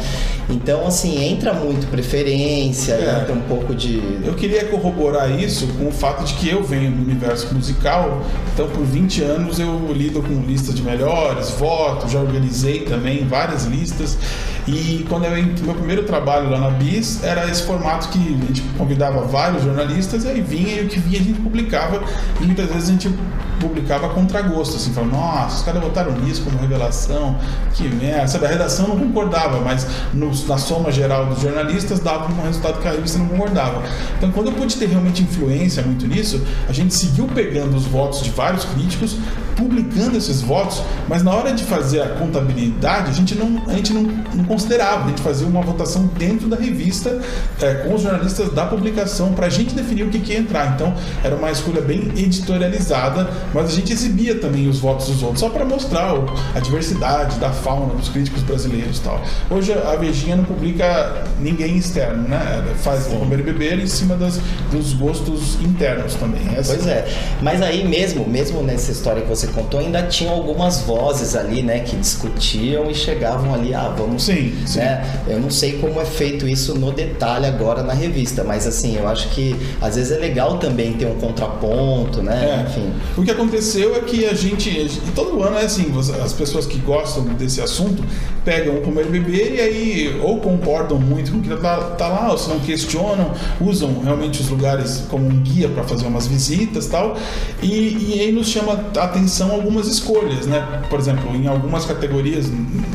Então, 0.51 0.87
assim, 0.87 1.25
entra 1.25 1.53
muito 1.55 1.87
preferência, 1.87 2.93
É. 2.93 3.24
um 3.33 3.41
pouco 3.43 3.75
de. 3.75 4.21
Eu 4.25 4.35
queria 4.35 4.65
corroborar 4.67 5.31
isso 5.31 5.67
com 5.79 5.89
o 5.89 5.93
fato 5.93 6.25
de 6.25 6.35
que 6.35 6.49
eu 6.49 6.63
venho 6.63 6.91
do 6.93 7.03
universo 7.03 7.55
musical, 7.55 8.23
então 8.53 8.69
por 8.69 8.85
20 8.85 9.23
anos 9.23 9.59
eu 9.59 9.93
lido 9.93 10.23
com 10.23 10.43
listas 10.43 10.75
de 10.75 10.83
melhores, 10.83 11.51
voto, 11.51 12.09
já 12.09 12.21
organizei 12.21 12.81
também 12.81 13.27
várias 13.27 13.65
listas. 13.65 14.19
E 14.67 15.05
quando 15.09 15.25
eu 15.27 15.37
ent- 15.37 15.61
meu 15.61 15.75
primeiro 15.75 16.05
trabalho 16.05 16.49
lá 16.51 16.59
na 16.59 16.71
Bis 16.71 17.23
era 17.23 17.47
esse 17.51 17.63
formato 17.65 18.09
que 18.09 18.19
a 18.19 18.47
gente 18.47 18.63
convidava 18.79 19.21
vários 19.23 19.63
jornalistas 19.63 20.25
e 20.25 20.29
aí 20.29 20.41
vinha 20.41 20.81
e 20.81 20.85
o 20.87 20.89
que 20.89 20.99
vinha 20.99 21.21
a 21.21 21.25
gente 21.25 21.39
publicava 21.41 22.03
e 22.41 22.45
muitas 22.47 22.69
vezes 22.71 22.89
a 22.89 22.93
gente 22.93 23.15
publicava 23.61 24.07
a 24.07 24.11
contragosto, 24.11 24.77
assim, 24.77 24.93
falando, 24.93 25.13
nossa, 25.13 25.57
os 25.59 25.63
caras 25.63 25.81
botaram 25.83 26.13
nisso 26.13 26.43
como 26.43 26.59
revelação, 26.59 27.37
que 27.75 27.85
merda, 27.89 28.27
sabe, 28.27 28.47
a 28.47 28.49
redação 28.49 28.89
não 28.89 28.99
concordava, 28.99 29.61
mas 29.61 29.87
no- 30.13 30.33
na 30.47 30.59
soma 30.59 30.91
geral 30.91 31.27
dos 31.27 31.41
jornalistas 31.41 32.01
dava 32.01 32.31
um 32.33 32.43
resultado 32.47 32.81
que 32.81 32.89
a 32.89 32.91
revista 32.91 33.19
não 33.19 33.29
concordava. 33.29 33.83
Então, 34.19 34.31
quando 34.33 34.49
eu 34.49 34.53
pude 34.55 34.77
ter 34.77 34.87
realmente 34.89 35.23
influência 35.23 35.83
muito 35.83 36.07
nisso, 36.07 36.43
a 36.69 36.73
gente 36.73 36.93
seguiu 36.95 37.27
pegando 37.27 37.77
os 37.77 37.85
votos 37.85 38.23
de 38.23 38.31
vários 38.31 38.65
críticos, 38.65 39.17
publicando 39.57 40.17
esses 40.17 40.41
votos, 40.41 40.83
mas 41.09 41.23
na 41.23 41.33
hora 41.33 41.53
de 41.53 41.65
fazer 41.65 42.03
a 42.03 42.09
contabilidade, 42.09 43.11
a 43.11 43.13
gente 43.13 43.35
não, 43.35 43.63
a 43.67 43.73
gente 43.73 43.93
não, 43.93 44.03
não 44.03 44.45
considerava. 44.45 45.05
A 45.05 45.09
gente 45.09 45.23
fazia 45.23 45.47
uma 45.47 45.63
votação 45.63 46.07
dentro 46.19 46.49
da 46.49 46.57
revista 46.57 47.21
é, 47.61 47.75
com 47.75 47.95
os 47.95 48.03
jornalistas 48.03 48.53
da 48.53 48.67
publicação 48.67 49.33
para 49.33 49.47
a 49.47 49.51
gente 49.51 49.75
definir 49.75 50.05
o 50.05 50.11
que, 50.11 50.19
que 50.19 50.33
ia 50.33 50.39
entrar. 50.39 50.75
Então 50.75 50.95
era 51.23 51.35
uma 51.35 51.51
escolha 51.51 51.81
bem 51.81 52.13
editorializada, 52.17 53.29
mas 53.53 53.67
a 53.67 53.73
gente 53.73 53.93
exibia 53.93 54.35
também 54.37 54.69
os 54.69 54.79
votos 54.79 55.07
dos 55.07 55.23
outros, 55.23 55.41
só 55.41 55.49
para 55.49 55.65
mostrar 55.65 56.15
a 56.55 56.61
diversidade 56.61 57.39
da 57.39 57.51
fauna 57.51 57.95
dos 57.95 58.09
críticos 58.09 58.43
brasileiros 58.43 58.99
e 58.99 59.03
tal. 59.03 59.23
Hoje 59.51 59.73
a 59.73 59.97
Vejinha 59.97 60.37
não 60.37 60.45
publica 60.45 61.25
ninguém 61.41 61.77
externo, 61.77 62.29
né? 62.29 62.63
Ela 62.65 62.75
faz 62.77 63.07
o 63.07 63.11
comer 63.11 63.41
e 63.41 63.43
beber 63.43 63.79
em 63.79 63.87
cima 63.87 64.17
das, 64.17 64.41
dos 64.71 64.93
gostos 64.93 65.59
internos 65.61 66.15
também. 66.15 66.43
Essa 66.57 66.75
pois 66.75 66.87
é. 66.87 67.07
Mas 67.43 67.63
aí 67.63 67.87
mesmo, 67.87 68.29
mesmo 68.29 68.63
nessa 68.63 68.93
história 68.93 69.23
que 69.23 69.29
você 69.29 69.44
contou, 69.49 69.81
ainda 69.81 70.03
tinham 70.03 70.33
algumas 70.33 70.81
vozes 70.81 71.35
ali, 71.35 71.63
né, 71.63 71.81
que 71.81 71.97
discutiam 71.97 72.91
e 72.91 72.95
chegavam 72.95 73.55
ali, 73.55 73.75
ah, 73.75 73.95
vamos. 73.97 74.25
Sim, 74.25 74.55
sim. 74.67 74.79
Né? 74.79 75.23
Eu 75.27 75.41
não 75.41 75.51
sei 75.51 75.79
como 75.79 76.01
é 76.01 76.05
feito 76.05 76.47
isso 76.49 76.75
no 76.79 76.93
detalhe 76.93 77.47
agora 77.47 77.83
na 77.83 77.93
revista, 77.93 78.45
mas 78.45 78.67
assim, 78.67 78.97
eu 78.97 79.09
acho 79.09 79.29
que 79.31 79.55
às 79.81 79.97
vezes 79.97 80.13
é 80.13 80.19
legal 80.19 80.59
também 80.59 80.95
ter 80.95 81.07
um 81.07 81.15
contraponto, 81.15 82.23
né? 82.23 82.65
É. 82.65 82.71
Enfim. 82.71 82.93
O 83.17 83.23
que 83.23 83.31
aconteceu 83.31 83.95
é 83.97 84.01
que 84.01 84.27
a 84.27 84.35
gente, 84.35 85.01
todo 85.15 85.43
ano 85.43 85.59
é 85.59 85.65
assim, 85.65 85.93
as 86.23 86.33
pessoas 86.33 86.67
que 86.67 86.79
gostam 86.79 87.25
desse 87.35 87.61
assunto 87.61 88.03
pegam 88.45 88.77
o 88.77 88.81
comer 88.83 89.07
e 89.07 89.11
beber 89.11 89.55
e 89.55 89.61
aí 89.61 90.21
ou 90.23 90.39
concordam 90.41 90.99
muito 90.99 91.33
com 91.33 91.39
o 91.39 91.43
que 91.43 91.49
tá, 91.57 91.77
tá 91.97 92.09
lá, 92.09 92.31
ou 92.31 92.39
se 92.39 92.49
não 92.49 92.61
questionam, 92.61 93.33
usam 93.61 94.01
realmente 94.03 94.41
os 94.41 94.49
lugares 94.49 95.05
como 95.09 95.27
um 95.27 95.41
guia 95.41 95.69
para 95.69 95.83
fazer 95.85 96.07
umas 96.07 96.27
visitas 96.27 96.87
tal, 96.87 97.17
e, 97.63 98.15
e 98.15 98.21
aí 98.21 98.33
nos 98.33 98.49
chama 98.49 98.73
a 98.97 99.05
atenção 99.05 99.34
algumas 99.43 99.87
escolhas, 99.87 100.47
né? 100.47 100.83
Por 100.89 100.99
exemplo, 100.99 101.35
em 101.35 101.47
algumas 101.47 101.85
categorias 101.85 102.47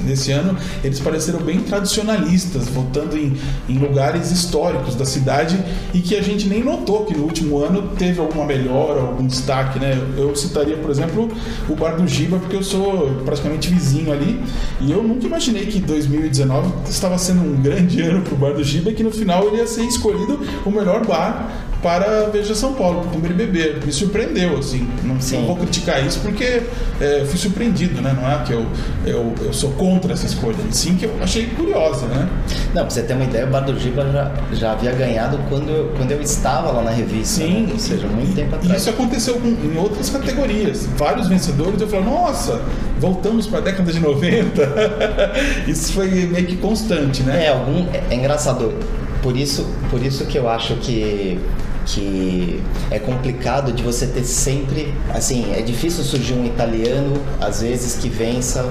nesse 0.06 0.32
ano, 0.32 0.58
eles 0.84 1.00
pareceram 1.00 1.40
bem 1.40 1.60
tradicionalistas, 1.60 2.68
votando 2.68 3.18
em, 3.18 3.36
em 3.68 3.78
lugares 3.78 4.32
históricos 4.32 4.96
da 4.96 5.06
cidade 5.06 5.58
e 5.94 6.00
que 6.00 6.16
a 6.16 6.22
gente 6.22 6.48
nem 6.48 6.64
notou 6.64 7.06
que 7.06 7.16
no 7.16 7.24
último 7.24 7.60
ano 7.60 7.90
teve 7.98 8.20
alguma 8.20 8.46
melhora, 8.46 9.02
algum 9.02 9.26
destaque, 9.26 9.80
né? 9.80 9.98
Eu 10.18 10.36
citaria, 10.36 10.78
por 10.78 10.90
exemplo, 10.90 11.30
o 11.68 11.76
Bar 11.76 11.96
do 11.96 12.08
Giba, 12.08 12.38
porque 12.40 12.56
eu 12.56 12.64
sou 12.64 13.22
praticamente 13.26 13.70
vizinho 13.70 14.12
ali 14.12 14.42
e 14.82 14.92
eu 14.92 15.04
nunca 15.04 15.26
imaginei 15.26 15.66
que 15.66 15.80
2019 15.80 16.70
estava 16.90 17.18
sendo 17.18 17.42
um 17.42 17.62
grande 17.62 18.02
ano 18.04 18.22
para 18.22 18.34
o 18.34 18.38
Bar 18.38 18.54
do 18.54 18.64
Giba 18.64 18.92
e 18.92 18.94
que 18.94 19.04
no 19.04 19.12
final 19.12 19.48
ele 19.48 19.58
ia 19.58 19.68
ser 19.68 19.84
escolhido 19.84 20.40
o 20.66 20.72
melhor 20.72 21.06
bar 21.06 21.69
para 21.82 22.30
Veja 22.30 22.54
São 22.54 22.74
Paulo, 22.74 23.02
para 23.02 23.12
comer 23.12 23.32
e 23.32 23.34
beber. 23.34 23.86
Me 23.86 23.92
surpreendeu, 23.92 24.58
assim. 24.58 24.88
Não, 25.04 25.16
não 25.16 25.48
vou 25.48 25.56
criticar 25.56 26.06
isso 26.06 26.20
porque 26.20 26.64
é, 27.00 27.26
fui 27.26 27.38
surpreendido, 27.38 28.02
né? 28.02 28.16
Não 28.20 28.30
é 28.30 28.44
que 28.44 28.52
eu, 28.52 28.66
eu, 29.06 29.34
eu 29.42 29.54
sou 29.54 29.72
contra 29.72 30.14
essa 30.14 30.26
escolha, 30.26 30.58
sim 30.72 30.96
que 30.96 31.06
eu 31.06 31.16
achei 31.22 31.48
curiosa, 31.48 32.06
né? 32.08 32.28
Não, 32.74 32.82
para 32.82 32.90
você 32.90 33.02
ter 33.02 33.14
uma 33.14 33.24
ideia, 33.24 33.46
o 33.46 33.50
Bar 33.50 33.62
do 33.62 33.80
Giba 33.80 34.10
já, 34.12 34.32
já 34.54 34.72
havia 34.74 34.92
ganhado 34.92 35.40
quando 35.50 35.70
eu, 35.70 35.94
quando 35.96 36.12
eu 36.12 36.22
estava 36.22 36.72
lá 36.72 36.82
na 36.84 36.92
revista, 36.92 37.44
sim, 37.44 37.64
né? 37.64 37.70
ou 37.74 37.80
seja, 37.80 38.08
muito 38.08 38.36
tempo 38.36 38.56
atrás. 38.56 38.82
Isso 38.82 38.90
aconteceu 38.90 39.36
com, 39.36 39.48
em 39.48 39.78
outras 39.78 40.10
categorias. 40.10 40.86
Vários 40.98 41.28
vencedores 41.28 41.80
eu 41.82 41.88
falei, 41.88 42.06
nossa, 42.06 42.62
voltamos 43.00 43.48
para 43.48 43.60
a 43.60 43.62
década 43.62 43.92
de 43.92 44.00
90. 44.00 44.62
isso 45.68 45.94
foi 45.94 46.08
meio 46.08 46.46
que 46.46 46.58
constante, 46.58 47.24
né? 47.24 47.46
É, 47.46 47.50
algum, 47.50 47.88
é, 47.94 48.04
é 48.10 48.16
engraçado. 48.16 48.74
Por 49.22 49.36
isso, 49.36 49.68
por 49.90 50.02
isso 50.02 50.26
que 50.26 50.38
eu 50.38 50.48
acho 50.48 50.76
que 50.76 51.40
que 51.90 52.62
é 52.92 53.00
complicado 53.00 53.72
de 53.72 53.82
você 53.82 54.06
ter 54.06 54.24
sempre, 54.24 54.94
assim, 55.14 55.52
é 55.54 55.62
difícil 55.62 56.04
surgir 56.04 56.34
um 56.34 56.46
italiano 56.46 57.14
às 57.42 57.62
vezes 57.62 57.96
que 57.96 58.08
vença 58.08 58.68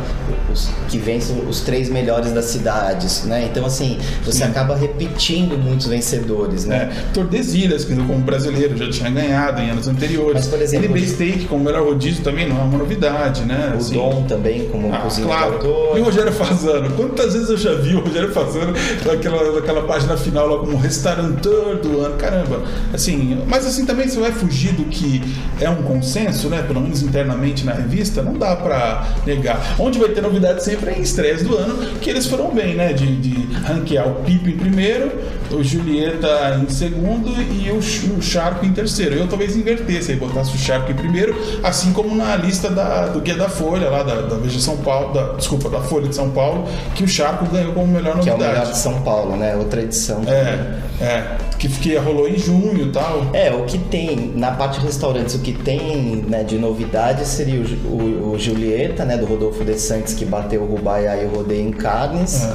os, 0.53 0.71
que 0.89 0.99
vença 0.99 1.33
os 1.33 1.61
três 1.61 1.89
melhores 1.89 2.33
das 2.33 2.47
cidades, 2.47 3.25
né? 3.25 3.49
Então 3.51 3.67
assim, 3.67 3.99
você 4.25 4.39
Sim. 4.39 4.45
acaba 4.45 4.77
repetindo 4.77 5.59
muitos 5.59 5.87
vencedores, 5.87 6.65
né? 6.65 6.93
É, 6.93 7.13
Tordesilhas, 7.13 7.85
que 7.85 7.97
como 7.97 8.19
brasileiro 8.21 8.77
já 8.77 8.89
tinha 8.89 9.11
ganhado 9.11 9.61
em 9.61 9.71
anos 9.71 9.89
anteriores. 9.89 10.35
Mas, 10.35 10.47
por 10.47 10.63
exemplo, 10.63 10.87
NB 10.87 11.07
Steak 11.09 11.45
como 11.47 11.65
melhor 11.65 11.85
rodízio 11.85 12.23
também 12.23 12.49
não 12.49 12.59
é 12.59 12.63
uma 12.63 12.79
novidade, 12.79 13.45
né? 13.45 13.73
O 13.75 13.79
assim, 13.79 13.95
Dom 13.95 14.25
também 14.29 14.69
como 14.69 14.95
ah, 14.95 14.99
cozinha 14.99 15.27
claro. 15.27 15.59
E 15.97 16.01
o 16.01 16.05
Rogério 16.05 16.33
Fazano, 16.33 16.91
quantas 16.93 17.35
vezes 17.35 17.51
eu 17.51 17.57
já 17.57 17.75
vi 17.75 17.97
o 17.97 18.01
Rogério 18.01 18.31
Fazano 18.31 18.73
naquela, 19.05 19.53
naquela 19.53 19.83
página 19.83 20.17
final 20.17 20.47
lá 20.47 20.59
como 20.59 20.77
restauranteur 20.77 21.79
do 21.81 22.01
ano, 22.01 22.17
caramba, 22.17 22.63
assim 22.93 23.08
assim, 23.09 23.43
mas 23.47 23.67
assim 23.67 23.87
também 23.87 24.09
você 24.09 24.21
vai 24.21 24.33
fugir 24.33 24.73
do 24.73 24.85
que 24.85 25.23
é 25.61 25.69
um 25.69 25.83
consenso, 25.83 26.49
né? 26.49 26.63
Pelo 26.63 26.81
menos 26.81 27.03
internamente 27.03 27.65
na 27.65 27.73
revista, 27.73 28.23
não 28.23 28.35
dá 28.35 28.55
para 28.55 29.07
negar. 29.27 29.77
Onde 29.79 29.99
vai 29.99 30.11
ter 30.11 30.21
novidade 30.21 30.63
sempre 30.63 30.91
é 30.91 30.99
em 30.99 31.03
estreias 31.03 31.43
do 31.43 31.57
ano, 31.57 31.99
que 32.01 32.11
eles 32.11 32.27
foram 32.27 32.51
bem, 32.55 32.75
né? 32.75 32.93
De, 32.93 33.17
de 33.17 33.55
ranquear 33.55 34.07
o 34.07 34.17
Pipo 34.17 34.49
em 34.49 34.57
primeiro, 34.57 35.11
o 35.51 35.63
Julieta 35.63 36.61
em 36.63 36.69
segundo 36.69 37.31
e 37.41 37.71
o, 37.71 37.79
o 38.19 38.23
Charco 38.23 38.67
em 38.67 38.73
terceiro. 38.73 39.15
Eu 39.15 39.27
talvez 39.27 39.57
invertesse 39.57 40.13
aí, 40.13 40.19
botasse 40.19 40.55
o 40.55 40.59
Charco 40.59 40.91
em 40.93 40.95
primeiro, 40.95 41.35
assim 41.63 41.93
como 41.93 42.15
na 42.15 42.37
lista 42.37 42.69
da, 42.69 43.07
do 43.07 43.21
Guia 43.21 43.37
da 43.37 43.49
Folha, 43.49 43.89
lá 43.89 44.03
da, 44.03 44.23
da 44.23 44.37
Veja 44.37 44.61
São 44.61 44.77
Paulo, 44.79 45.15
da, 45.15 45.33
desculpa, 45.33 45.69
da 45.69 45.81
Folha 45.81 46.09
de 46.09 46.15
São 46.15 46.31
Paulo, 46.31 46.69
que 46.95 47.05
o 47.05 47.09
Charco 47.09 47.47
ganhou 47.47 47.73
como 47.73 47.87
melhor 47.87 48.17
novidade. 48.17 48.39
Que 48.39 48.45
é 48.45 48.49
o 48.49 48.53
melhor 48.53 48.67
de 48.67 48.79
São 48.79 49.03
Paulo, 49.03 49.37
né? 49.37 49.57
Outra 49.57 49.83
edição. 49.83 50.23
É, 50.27 50.79
é. 51.01 51.39
Que, 51.59 51.69
que 51.69 51.97
rolou 51.97 52.29
em 52.29 52.39
junho 52.39 52.88
tal. 52.89 53.31
É, 53.33 53.53
o 53.53 53.65
que 53.65 53.79
tem 53.79 54.33
na 54.35 54.53
parte 54.53 54.81
de 54.81 54.87
restaurantes, 54.87 55.35
o 55.35 55.41
que 55.41 55.53
tem 55.53 56.25
né, 56.29 56.43
de 56.43 56.59
novidade 56.59 57.27
seria 57.27 57.61
o, 57.61 57.89
o, 57.89 58.33
o, 58.33 58.39
Julieta, 58.39 59.05
né, 59.05 59.17
do 59.17 59.27
Rodolfo 59.27 59.65
de 59.65 59.79
Santos, 59.79 60.15
que 60.15 60.25
bateu 60.25 60.63
o 60.63 60.67
Rubaiá 60.67 61.17
e 61.23 61.27
o 61.27 61.31
Rodeio 61.31 61.69
em 61.69 61.73
carnes. 61.73 62.45
É. 62.45 62.55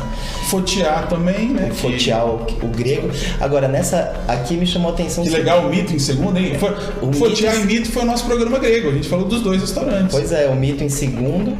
Fotear 0.50 1.08
também, 1.08 1.50
né? 1.50 1.70
O 1.72 1.76
Fotear, 1.76 2.26
o, 2.26 2.36
o, 2.62 2.68
grego. 2.68 3.10
Agora, 3.40 3.68
nessa 3.68 4.14
aqui 4.28 4.56
me 4.56 4.68
chamou 4.68 4.92
a 4.92 4.94
atenção. 4.94 5.24
Que 5.24 5.30
legal 5.30 5.66
o 5.66 5.70
mito 5.70 5.94
em 5.94 6.00
segundo, 6.00 6.38
hein? 6.38 6.56
Foi, 6.60 6.76
o 7.02 7.12
Fotear 7.14 7.56
mito... 7.56 7.72
e 7.72 7.74
mito 7.74 7.92
foi 7.92 8.04
o 8.04 8.06
nosso 8.06 8.26
programa 8.26 8.60
grego. 8.60 8.90
A 8.90 8.94
gente 8.94 9.08
falou 9.08 9.26
dos 9.26 9.42
dois 9.42 9.62
restaurantes. 9.62 10.12
Pois 10.12 10.32
é, 10.32 10.48
o 10.48 10.56
mito 10.56 10.84
em 10.84 10.90
segundo. 10.90 11.58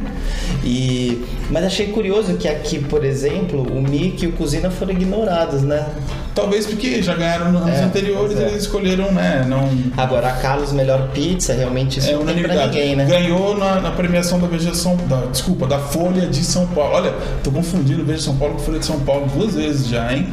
E... 0.62 1.24
Mas 1.50 1.64
achei 1.64 1.88
curioso 1.88 2.34
que 2.36 2.48
aqui, 2.48 2.78
por 2.78 3.04
exemplo, 3.04 3.62
o 3.62 3.82
Mickey 3.82 4.24
e 4.24 4.28
o 4.28 4.32
Cozinha 4.32 4.70
foram 4.70 4.92
ignorados, 4.92 5.62
né? 5.62 5.86
Talvez 6.34 6.66
porque 6.66 7.00
já 7.00 7.14
ganharam 7.14 7.52
nos 7.52 7.62
anos 7.62 7.78
é, 7.78 7.84
anteriores, 7.84 8.38
é. 8.38 8.42
eles 8.42 8.62
escolheram, 8.62 9.12
né? 9.12 9.44
Não... 9.48 9.70
Agora, 9.96 10.28
a 10.28 10.32
Carlos 10.32 10.72
Melhor 10.72 11.10
Pizza, 11.10 11.52
realmente 11.52 12.00
isso 12.00 12.10
é 12.10 12.12
não 12.12 12.24
tem 12.24 12.42
pra 12.42 12.66
ninguém, 12.66 12.96
né? 12.96 13.04
Ganhou 13.04 13.56
na, 13.56 13.80
na 13.80 13.90
premiação 13.92 14.40
da 14.40 14.48
Veja 14.48 14.74
São 14.74 14.96
da, 14.96 15.26
desculpa, 15.26 15.66
da 15.66 15.78
Folha 15.78 16.26
de 16.26 16.42
São 16.42 16.66
Paulo. 16.66 16.94
Olha, 16.94 17.14
tô 17.42 17.52
confundindo 17.52 18.04
Veja 18.04 18.22
São 18.22 18.36
Paulo 18.36 18.54
com 18.54 18.60
Folha 18.60 18.80
de 18.80 18.86
São 18.86 18.98
Paulo 19.00 19.26
duas 19.34 19.54
vezes 19.54 19.86
já, 19.88 20.12
hein? 20.12 20.28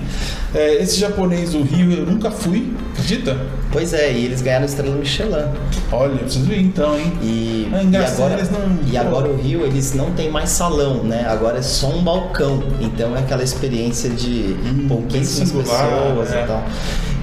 É, 0.53 0.81
esse 0.81 0.99
japonês 0.99 1.51
do 1.51 1.61
Rio 1.61 1.91
eu 1.91 2.05
nunca 2.05 2.31
fui, 2.31 2.73
acredita? 2.91 3.37
Pois 3.71 3.93
é, 3.93 4.11
e 4.11 4.25
eles 4.25 4.41
ganharam 4.41 4.65
estrela 4.65 4.95
Michelin. 4.95 5.45
Olha, 5.91 6.17
preciso 6.17 6.51
ir 6.51 6.61
então, 6.61 6.99
hein? 6.99 7.13
E, 7.21 7.69
ah, 7.71 7.83
e 7.83 7.95
agora, 7.95 8.43
não... 8.51 8.91
e 8.91 8.97
agora 8.97 9.29
o 9.29 9.37
Rio, 9.37 9.65
eles 9.65 9.93
não 9.93 10.11
tem 10.11 10.29
mais 10.29 10.49
salão, 10.49 11.03
né? 11.05 11.25
Agora 11.25 11.59
é 11.59 11.61
só 11.61 11.87
um 11.87 12.03
balcão. 12.03 12.61
Então 12.81 13.15
é 13.15 13.19
aquela 13.19 13.43
experiência 13.43 14.09
de 14.09 14.57
hum, 14.65 14.87
pouquíssimas 14.89 15.51
pessoas 15.51 15.69
é. 15.93 16.43
e 16.43 16.47
tal. 16.47 16.63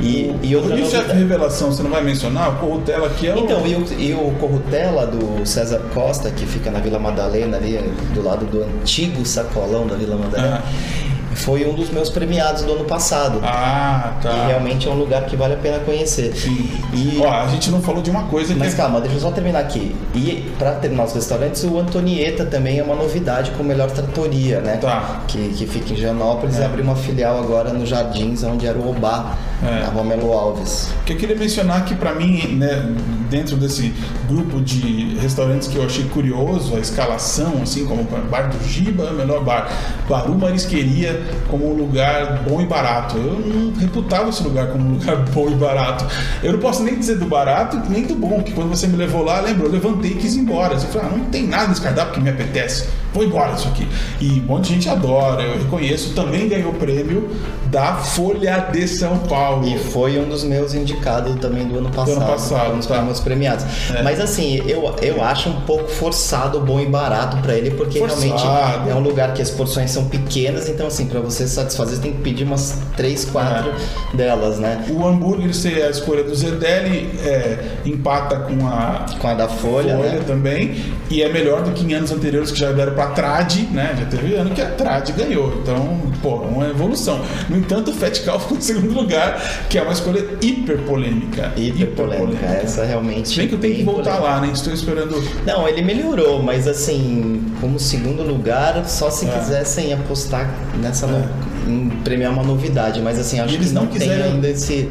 E, 0.00 0.34
e 0.42 0.56
outra 0.56 0.76
e 0.78 0.82
o 0.82 0.88
chefe 0.88 1.12
revelação, 1.12 1.72
você 1.72 1.82
não 1.82 1.90
vai 1.90 2.02
mencionar? 2.02 2.50
O 2.50 2.56
Corrutela 2.58 3.08
aqui 3.08 3.26
é 3.26 3.34
o. 3.34 3.38
Então, 3.38 3.66
e 3.66 3.75
o, 3.75 4.00
e 4.00 4.14
o 4.14 4.30
Corrutela 4.38 5.06
do 5.06 5.44
César 5.44 5.80
Costa, 5.92 6.30
que 6.30 6.46
fica 6.46 6.70
na 6.70 6.78
Vila 6.78 7.00
Madalena, 7.00 7.56
ali 7.56 7.78
do 8.14 8.22
lado 8.22 8.46
do 8.46 8.62
antigo 8.62 9.26
sacolão 9.26 9.87
da 9.87 9.96
Vila 9.96 10.16
Madalena. 10.16 10.62
Ah 10.64 11.07
foi 11.35 11.66
um 11.66 11.75
dos 11.75 11.90
meus 11.90 12.08
premiados 12.08 12.62
do 12.62 12.73
ano 12.73 12.85
passado. 12.85 13.40
Ah, 13.42 14.14
tá. 14.23 14.30
E 14.30 14.47
realmente 14.49 14.88
é 14.88 14.90
um 14.90 14.94
lugar 14.94 15.25
que 15.26 15.37
vale 15.37 15.54
a 15.54 15.56
pena 15.56 15.78
conhecer. 15.80 16.35
Sim. 16.35 16.70
E... 16.92 17.20
Ó, 17.20 17.30
a 17.30 17.47
gente 17.49 17.70
não 17.70 17.80
falou 17.80 18.02
de 18.02 18.11
uma 18.11 18.25
coisa 18.25 18.54
Mas 18.56 18.70
que... 18.70 18.76
calma, 18.76 19.00
deixa 19.00 19.16
eu 19.16 19.20
só 19.20 19.30
terminar 19.30 19.61
aqui. 19.61 19.94
E 20.14 20.50
para 20.58 20.73
terminar 20.73 21.04
os 21.04 21.12
restaurantes, 21.12 21.64
o 21.64 21.78
Antonieta 21.78 22.44
também 22.44 22.78
é 22.78 22.82
uma 22.82 22.94
novidade 22.94 23.50
com 23.52 23.62
melhor 23.62 23.90
tratoria, 23.90 24.61
né? 24.61 24.76
Tá. 24.78 25.20
Que, 25.28 25.49
que 25.50 25.66
fica 25.66 25.92
em 25.92 25.97
Janópolis 25.97 26.58
é. 26.58 26.62
e 26.62 26.64
abriu 26.64 26.85
uma 26.85 26.97
filial 26.97 27.38
agora 27.38 27.73
no 27.73 27.87
Jardins, 27.87 28.42
onde 28.42 28.66
era 28.66 28.78
o 28.78 28.90
Obá, 28.90 29.37
é. 29.62 29.80
na 29.80 29.88
Romelo 29.88 30.32
Alves. 30.32 30.90
O 31.02 31.04
que 31.04 31.12
eu 31.12 31.16
queria 31.16 31.37
mencionar 31.37 31.85
que 31.85 31.94
para 31.94 32.14
mim, 32.14 32.56
né, 32.56 32.94
dentro 33.30 33.56
desse 33.56 33.92
grupo 34.28 34.61
de 34.61 35.16
restaurantes 35.20 35.68
que 35.68 35.76
eu 35.76 35.85
achei 35.85 36.04
curioso, 36.06 36.76
a 36.76 36.80
escalação, 36.80 37.62
assim, 37.62 37.85
como 37.85 38.04
Bar 38.30 38.49
do 38.49 38.64
Giba, 38.66 39.12
melhor 39.12 39.44
bar, 39.44 39.70
Baru 40.08 40.35
Marisqueria, 40.35 41.23
como 41.49 41.70
um 41.70 41.75
lugar 41.75 42.42
bom 42.49 42.61
e 42.61 42.66
barato. 42.66 43.16
Eu 43.16 43.40
não 43.40 43.73
reputava 43.75 44.28
esse 44.28 44.42
lugar 44.42 44.68
como 44.68 44.85
um 44.85 44.92
lugar 44.94 45.16
bom 45.32 45.49
e 45.49 45.54
barato. 45.54 46.06
Eu 46.42 46.52
não 46.52 46.58
posso 46.58 46.82
nem 46.82 46.99
dizer 46.99 47.18
do 47.18 47.26
barato 47.26 47.78
nem 47.88 48.04
do 48.04 48.14
bom, 48.14 48.42
que 48.42 48.52
quando 48.52 48.70
você 48.70 48.87
me 48.87 48.97
levou 48.97 49.23
lá, 49.23 49.40
lembra, 49.40 49.66
eu 49.66 49.73
levantei 49.73 50.12
e 50.12 50.14
quis 50.14 50.35
ir 50.35 50.40
embora. 50.40 50.78
Você 50.78 50.87
falou, 50.87 51.08
ah, 51.08 51.16
não 51.16 51.25
tem 51.26 51.47
nada 51.47 51.68
nesse 51.68 51.80
cardápio 51.80 52.14
que 52.14 52.20
me 52.20 52.30
apetece. 52.30 52.87
Vou 53.12 53.24
embora 53.24 53.52
disso 53.52 53.68
aqui. 53.68 53.86
E 54.20 54.40
um 54.40 54.44
monte 54.44 54.68
de 54.68 54.74
gente 54.74 54.88
adora, 54.88 55.42
eu 55.42 55.58
reconheço. 55.58 56.14
Também 56.14 56.48
ganhou 56.48 56.70
o 56.70 56.74
prêmio 56.74 57.30
da 57.66 57.94
Folha 57.94 58.68
de 58.72 58.86
São 58.86 59.18
Paulo. 59.18 59.66
E 59.66 59.78
foi 59.78 60.18
um 60.18 60.28
dos 60.28 60.44
meus 60.44 60.74
indicados 60.74 61.34
também 61.40 61.66
do 61.66 61.78
ano 61.78 61.90
passado. 61.90 62.16
ano 62.16 62.26
passado, 62.26 62.72
um 62.74 62.78
dos 62.78 62.86
tá. 62.86 62.94
prêmios 62.94 63.20
premiados. 63.20 63.64
É. 63.94 64.02
Mas 64.02 64.20
assim, 64.20 64.56
eu, 64.66 64.94
eu 65.02 65.22
acho 65.22 65.50
um 65.50 65.57
pouco 65.68 65.87
forçado, 65.88 66.60
bom 66.60 66.80
e 66.80 66.87
barato 66.87 67.37
pra 67.42 67.54
ele, 67.54 67.72
porque 67.72 67.98
Forçado. 67.98 68.22
realmente 68.22 68.90
é 68.90 68.94
um 68.94 69.00
lugar 69.00 69.34
que 69.34 69.42
as 69.42 69.50
porções 69.50 69.90
são 69.90 70.06
pequenas, 70.06 70.66
então 70.66 70.87
assim, 70.87 71.04
pra 71.06 71.20
você 71.20 71.46
satisfazer, 71.46 71.96
você 71.96 72.00
tem 72.02 72.12
que 72.14 72.22
pedir 72.22 72.44
umas 72.44 72.78
3, 72.96 73.26
4 73.26 73.70
É. 73.70 74.16
delas, 74.16 74.58
né? 74.58 74.87
O 74.88 75.06
hambúrguer 75.06 75.54
ser 75.54 75.82
a 75.82 75.90
escolha 75.90 76.25
do 76.25 76.34
Zedeli 76.34 77.10
é, 77.22 77.58
empata 77.84 78.37
com 78.37 78.66
a 78.66 79.04
Com 79.20 79.28
a 79.28 79.34
da 79.34 79.46
Folha, 79.46 79.94
Folha 79.96 80.10
né? 80.12 80.20
também. 80.26 80.75
E 81.10 81.22
é 81.22 81.30
melhor 81.30 81.62
do 81.62 81.72
que 81.72 81.84
em 81.84 81.92
anos 81.94 82.12
anteriores 82.12 82.50
que 82.50 82.58
já 82.58 82.72
deram 82.72 82.94
pra 82.94 83.08
Trad, 83.08 83.54
né? 83.70 83.94
Já 83.98 84.06
teve 84.06 84.34
ano 84.37 84.50
que 84.50 84.62
a 84.62 84.70
Trad 84.70 85.10
ganhou. 85.12 85.52
Então, 85.62 86.00
pô, 86.22 86.37
uma 86.37 86.66
evolução. 86.68 87.20
No 87.50 87.58
entanto, 87.58 87.90
o 87.90 87.94
Fat 87.94 88.18
Cow 88.25 88.38
ficou 88.40 88.56
em 88.56 88.60
segundo 88.62 88.94
lugar, 88.94 89.38
que 89.68 89.76
é 89.76 89.82
uma 89.82 89.92
escolha 89.92 90.25
hiper 90.40 90.78
polêmica. 90.78 91.52
Hiper 91.56 91.88
polêmica, 91.88 92.46
essa 92.46 92.84
realmente. 92.84 93.28
Se 93.28 93.37
bem 93.37 93.48
que 93.48 93.54
eu 93.54 93.58
tenho 93.58 93.75
que 93.76 93.82
voltar 93.82 94.16
polêmica. 94.16 94.30
lá, 94.30 94.40
né? 94.40 94.50
Estou 94.52 94.72
esperando. 94.72 95.22
Não, 95.46 95.57
ele 95.66 95.80
melhorou, 95.82 96.42
mas 96.42 96.68
assim, 96.68 97.42
como 97.60 97.78
segundo 97.78 98.22
lugar, 98.22 98.84
só 98.86 99.10
se 99.10 99.26
É. 99.26 99.30
quisessem 99.30 99.92
apostar 99.92 100.48
nessa 100.80 101.06
no- 101.06 101.24
em 101.66 101.88
premiar 102.04 102.32
uma 102.32 102.42
novidade, 102.44 103.00
mas 103.00 103.18
assim, 103.18 103.40
acho 103.40 103.54
eles 103.54 103.68
que 103.68 103.74
não, 103.74 103.82
não 103.84 103.90
tem 103.90 104.00
quiseram- 104.00 104.24
ainda 104.26 104.48
esse 104.48 104.90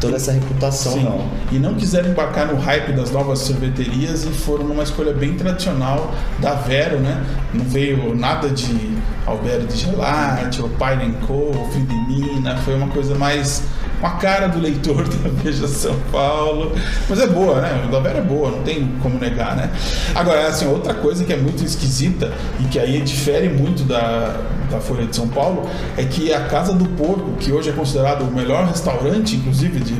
toda 0.00 0.16
essa 0.16 0.32
reputação 0.32 0.94
Sim. 0.94 1.04
não. 1.04 1.24
E 1.52 1.60
não 1.60 1.74
quiseram 1.74 2.10
embarcar 2.10 2.48
no 2.52 2.58
hype 2.58 2.92
das 2.92 3.12
novas 3.12 3.38
sorveterias 3.38 4.24
e 4.24 4.30
foram 4.30 4.64
numa 4.64 4.82
escolha 4.82 5.12
bem 5.12 5.34
tradicional 5.34 6.12
da 6.40 6.54
Vero, 6.54 6.98
né? 6.98 7.22
Não 7.54 7.64
veio 7.64 8.12
nada 8.16 8.48
de 8.50 8.96
Alberto 9.24 9.66
de 9.72 9.76
Gelati, 9.78 10.60
ou 10.60 10.68
Pine 10.70 11.14
Co, 11.24 11.52
ou 11.56 11.68
Fridemina, 11.70 12.56
foi 12.64 12.74
uma 12.74 12.88
coisa 12.88 13.14
mais 13.14 13.62
com 14.02 14.06
a 14.08 14.10
cara 14.10 14.48
do 14.48 14.58
leitor 14.58 15.06
da 15.06 15.28
Veja 15.28 15.68
São 15.68 15.94
Paulo. 16.10 16.72
Mas 17.08 17.20
é 17.20 17.26
boa, 17.28 17.60
né? 17.60 17.88
Da 17.90 18.00
Vera 18.00 18.18
é 18.18 18.22
boa, 18.22 18.50
não 18.50 18.62
tem 18.64 18.96
como 19.00 19.16
negar, 19.16 19.54
né? 19.54 19.70
Agora, 20.12 20.48
assim, 20.48 20.66
outra 20.66 20.92
coisa 20.92 21.24
que 21.24 21.32
é 21.32 21.36
muito 21.36 21.64
esquisita 21.64 22.32
e 22.58 22.64
que 22.64 22.80
aí 22.80 23.00
difere 23.00 23.48
muito 23.48 23.84
da, 23.84 24.40
da 24.68 24.80
Folha 24.80 25.06
de 25.06 25.14
São 25.14 25.28
Paulo 25.28 25.70
é 25.96 26.04
que 26.04 26.32
a 26.32 26.46
Casa 26.46 26.72
do 26.72 26.84
Porco, 26.84 27.36
que 27.38 27.52
hoje 27.52 27.70
é 27.70 27.72
considerado 27.72 28.22
o 28.22 28.32
melhor 28.32 28.66
restaurante, 28.66 29.36
inclusive, 29.36 29.78
de, 29.78 29.94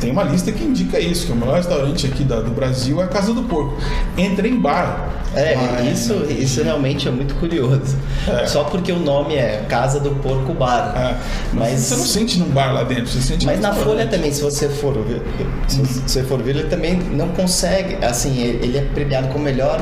tem 0.00 0.10
uma 0.10 0.22
lista 0.24 0.50
que 0.52 0.64
indica 0.64 0.98
isso, 1.00 1.26
que 1.26 1.32
o 1.32 1.36
melhor 1.36 1.56
restaurante 1.56 2.06
aqui 2.06 2.24
da- 2.24 2.40
do 2.40 2.50
Brasil 2.50 3.00
é 3.00 3.04
a 3.04 3.08
Casa 3.08 3.32
do 3.32 3.42
Porco. 3.44 3.76
Entra 4.16 4.46
em 4.46 4.58
bar. 4.60 5.08
É, 5.34 5.54
Mas- 5.54 6.00
isso, 6.00 6.14
isso 6.30 6.62
realmente 6.62 7.06
é 7.06 7.10
muito 7.10 7.34
curioso. 7.34 7.96
É. 8.26 8.46
Só 8.46 8.64
porque 8.64 8.90
o 8.90 8.98
nome 8.98 9.34
é 9.34 9.64
Casa 9.68 10.00
do 10.00 10.10
Porco 10.22 10.54
Bar. 10.54 10.94
É, 10.96 11.16
mas 11.52 11.72
Mas 11.72 11.80
você 11.80 11.96
não 11.96 12.04
sente 12.06 12.38
num 12.38 12.48
bar 12.48 12.72
lá 12.72 12.82
dentro, 12.82 13.06
você 13.08 13.20
sente 13.20 13.44
Mas 13.44 13.60
na. 13.60 13.72
Folha 13.74 14.06
também, 14.06 14.32
se 14.32 14.40
você 14.42 14.68
for 14.70 14.94
ver, 15.04 15.22
se 15.68 15.82
você 15.82 16.22
for 16.22 16.42
ver, 16.42 16.56
ele 16.56 16.68
também 16.68 16.94
não 17.12 17.28
consegue, 17.28 18.02
assim, 18.04 18.40
ele 18.40 18.78
é 18.78 18.82
premiado 18.82 19.28
com 19.28 19.38
melhor 19.38 19.80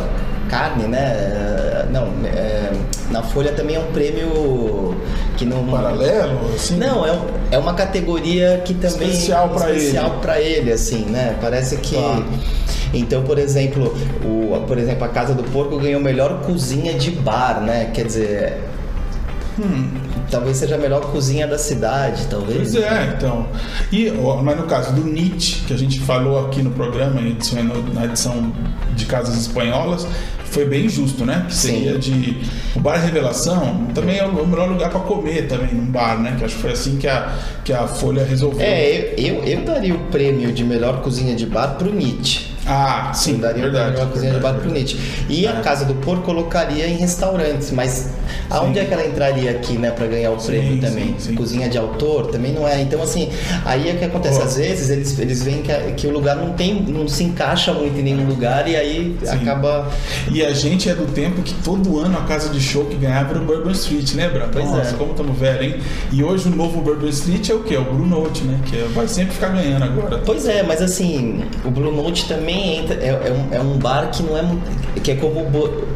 carne, 0.49 0.85
né? 0.85 0.99
É, 0.99 1.87
Não, 1.91 2.09
é, 2.25 2.73
na 3.11 3.23
Folha 3.23 3.53
também 3.53 3.77
é 3.77 3.79
um 3.79 3.93
prêmio 3.93 4.97
que 5.37 5.45
não 5.45 5.65
Paralelo, 5.67 6.51
assim? 6.55 6.77
Não, 6.77 7.07
é, 7.07 7.13
um- 7.13 7.27
é 7.53 7.59
uma 7.59 7.75
categoria 7.75 8.61
que 8.65 8.75
também 8.75 9.09
Especial 9.09 9.55
especial 9.55 10.07
ele. 10.11 10.21
pra 10.21 10.41
ele, 10.41 10.73
assim, 10.73 11.05
né? 11.07 11.37
Parece 11.41 11.77
que 11.77 11.95
Tá. 11.95 12.23
então, 12.93 13.23
por 13.23 13.39
exemplo, 13.39 13.95
o, 14.25 14.61
por 14.67 14.79
exemplo, 14.79 15.05
a 15.05 15.09
Casa 15.09 15.33
do 15.35 15.45
Porco 15.45 15.79
ganhou 15.79 16.01
melhor 16.01 16.41
cozinha 16.43 16.93
de 16.95 17.11
bar, 17.13 17.61
né? 17.61 17.91
Quer 17.95 18.05
dizer, 18.07 18.61
Hum. 19.59 19.89
Talvez 20.31 20.57
seja 20.57 20.75
a 20.75 20.79
melhor 20.79 21.01
cozinha 21.13 21.47
da 21.47 21.59
cidade, 21.59 22.27
talvez. 22.29 22.73
Pois 22.73 22.75
é, 22.77 23.15
então. 23.17 23.47
E, 23.93 24.11
mas 24.43 24.57
no 24.57 24.65
caso 24.65 24.93
do 24.93 25.05
Nietzsche, 25.05 25.65
que 25.67 25.73
a 25.73 25.79
gente 25.79 26.01
falou 26.01 26.47
aqui 26.47 26.63
no 26.63 26.71
programa, 26.71 27.21
na 27.95 28.05
edição 28.05 28.53
de 28.95 29.07
Casas 29.07 29.37
Espanholas, 29.37 30.07
foi 30.45 30.65
bem 30.65 30.89
justo, 30.89 31.25
né? 31.25 31.45
Que 31.49 31.55
Sim. 31.55 31.69
seria 31.69 31.99
de. 31.99 32.39
O 32.75 32.81
Bar 32.81 32.97
Revelação 32.97 33.89
também 33.95 34.19
é 34.19 34.25
o 34.25 34.47
melhor 34.47 34.69
lugar 34.69 34.91
para 34.91 35.01
comer 35.01 35.49
também, 35.49 35.75
num 35.75 35.87
bar, 35.87 36.19
né? 36.19 36.35
Que 36.39 36.45
acho 36.45 36.57
que 36.57 36.63
foi 36.63 36.73
assim 36.73 36.97
que 36.97 37.09
a, 37.09 37.35
que 37.65 37.73
a 37.73 37.87
Folha 37.87 38.25
resolveu. 38.25 38.65
É, 38.67 39.15
eu, 39.19 39.35
eu, 39.37 39.45
eu 39.45 39.65
daria 39.65 39.95
o 39.95 39.99
prêmio 40.05 40.53
de 40.53 40.65
melhor 40.65 41.03
cozinha 41.03 41.35
de 41.35 41.47
bar 41.47 41.77
pro 41.77 41.93
Nietzsche. 41.93 42.56
Ah, 42.67 43.13
sim, 43.15 43.33
eu 43.35 43.39
daria 43.39 43.63
verdade. 43.63 43.93
melhor 43.93 44.09
cozinha 44.11 44.33
de 44.33 44.39
verdade, 44.41 44.61
pro 44.61 44.71
Nietzsche. 44.73 44.99
E 45.29 45.47
a 45.47 45.51
É. 45.53 45.61
Casa 45.61 45.85
do 45.85 45.95
Porco 45.95 46.23
colocaria 46.25 46.87
em 46.89 46.97
restaurantes, 46.97 47.71
mas 47.71 48.11
aonde 48.51 48.79
Sim. 48.79 48.85
é 48.85 48.89
que 48.89 48.95
ela 48.95 49.07
entraria 49.07 49.51
aqui, 49.53 49.75
né, 49.79 49.91
pra 49.91 50.07
ganhar 50.07 50.31
o 50.33 50.37
prêmio 50.37 50.75
sim, 50.75 50.81
também? 50.81 51.15
sim. 51.19 51.35
Cozinha 51.35 51.69
de 51.69 51.79
autor 51.79 52.27
também 52.27 52.53
não 52.53 52.67
é. 52.67 52.81
Então, 52.81 53.01
assim, 53.03 53.29
aí 53.65 53.89
é 53.89 53.93
o 53.93 53.99
que 53.99 54.05
acontece. 54.05 54.41
Às 54.43 54.57
vezes 54.57 54.91
eles, 54.91 55.19
eles 55.19 55.43
veem 55.43 55.63
que, 55.63 55.71
a- 55.73 55.93
que 55.93 56.07
o 56.07 56.11
lugar 56.13 56.37
não 56.37 56.53
tem, 56.55 56.83
não 56.83 57.07
se 57.09 57.25
encaixa 57.25 57.73
muito 57.73 57.99
em 57.99 58.03
nenhum 58.03 58.27
lugar 58.27 58.67
e 58.69 58.75
aí 58.77 59.17
acaba. 59.29 59.89
E 60.33 60.45
a 60.45 60.53
gente 60.53 60.89
é 60.89 60.95
do 60.95 61.07
tempo 61.13 61.43
que 61.43 61.55
todo 61.63 61.99
ano 62.01 62.19
a 62.19 62.23
casa 62.23 62.49
de 62.49 62.61
show 62.61 62.85
que 62.87 62.97
ganhava 62.97 63.31
era 63.31 63.41
o 63.41 63.45
Bourbon 63.45 63.71
Street, 63.71 64.13
lembra? 64.15 64.49
Pois 64.53 64.65
Nossa, 64.71 64.91
é. 64.91 64.93
como 64.95 65.13
estamos 65.13 65.39
velho, 65.39 65.63
hein? 65.63 65.77
E 66.13 66.23
hoje 66.25 66.49
o 66.49 66.55
novo 66.57 66.81
Bourbon 66.81 67.09
Street 67.09 67.49
é 67.49 67.55
o 67.55 67.61
quê? 67.61 67.75
É 67.77 67.79
o 67.79 67.85
Blue 67.85 68.07
Note, 68.07 68.43
né? 68.45 68.59
Que 68.67 68.77
é- 68.79 68.89
vai 68.95 69.07
sempre 69.07 69.35
ficar 69.35 69.49
ganhando 69.49 69.85
agora. 69.85 70.19
Pois 70.25 70.47
é, 70.47 70.63
mas 70.63 70.81
assim, 70.83 71.43
o 71.65 71.71
Blue 71.71 71.93
Note 71.95 72.27
também 72.27 72.56
entra, 72.57 72.95
é, 72.97 73.09
é 73.09 73.33
um, 73.33 73.55
é 73.55 73.61
um 73.61 73.79
bar 73.79 74.11
que 74.11 74.23
não 74.23 74.37
é 74.37 74.45
que 75.01 75.13
é 75.13 75.17
como 75.17 75.45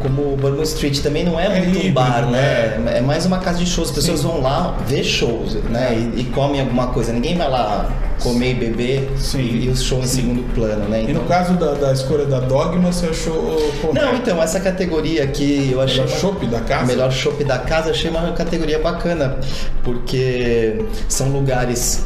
como 0.01 0.33
o 0.33 0.37
Bourbon 0.37 0.63
Street 0.63 0.99
também 0.99 1.23
não 1.23 1.39
é, 1.39 1.45
É 1.57 1.61
muito 1.61 1.87
um 1.87 1.91
bar, 1.91 2.29
né? 2.29 2.81
É 2.95 3.01
mais 3.01 3.25
uma 3.25 3.39
casa 3.39 3.59
de 3.59 3.65
shows, 3.65 3.89
as 3.89 3.95
pessoas 3.95 4.19
Sim. 4.21 4.27
vão 4.27 4.41
lá 4.41 4.77
ver 4.87 5.03
shows, 5.03 5.55
né? 5.69 6.11
E, 6.15 6.21
e 6.21 6.23
comem 6.25 6.61
alguma 6.61 6.87
coisa. 6.87 7.11
Ninguém 7.11 7.35
vai 7.37 7.49
lá 7.49 7.89
comer 8.21 8.51
e 8.51 8.53
beber 8.55 9.11
Sim. 9.17 9.39
e, 9.39 9.65
e 9.65 9.69
os 9.69 9.83
shows 9.83 10.05
em 10.05 10.07
Sim. 10.07 10.21
segundo 10.21 10.53
plano, 10.53 10.87
né? 10.87 11.03
E 11.07 11.13
no 11.13 11.21
caso 11.21 11.53
da, 11.53 11.73
da 11.73 11.91
escolha 11.91 12.25
da 12.25 12.39
Dogma, 12.39 12.91
você 12.91 13.07
achou. 13.07 13.71
Pô, 13.81 13.93
Não, 13.93 14.15
então, 14.15 14.41
essa 14.41 14.59
categoria 14.59 15.23
aqui 15.23 15.69
eu 15.71 15.81
achei. 15.81 16.01
melhor 16.03 16.17
chopp 16.19 16.45
da 16.47 16.59
casa? 16.61 16.85
Melhor 16.85 17.11
chopp 17.11 17.43
da 17.43 17.57
casa, 17.57 17.91
achei 17.91 18.09
uma 18.09 18.31
categoria 18.33 18.79
bacana, 18.79 19.37
porque 19.83 20.85
são 21.09 21.29
lugares 21.29 22.05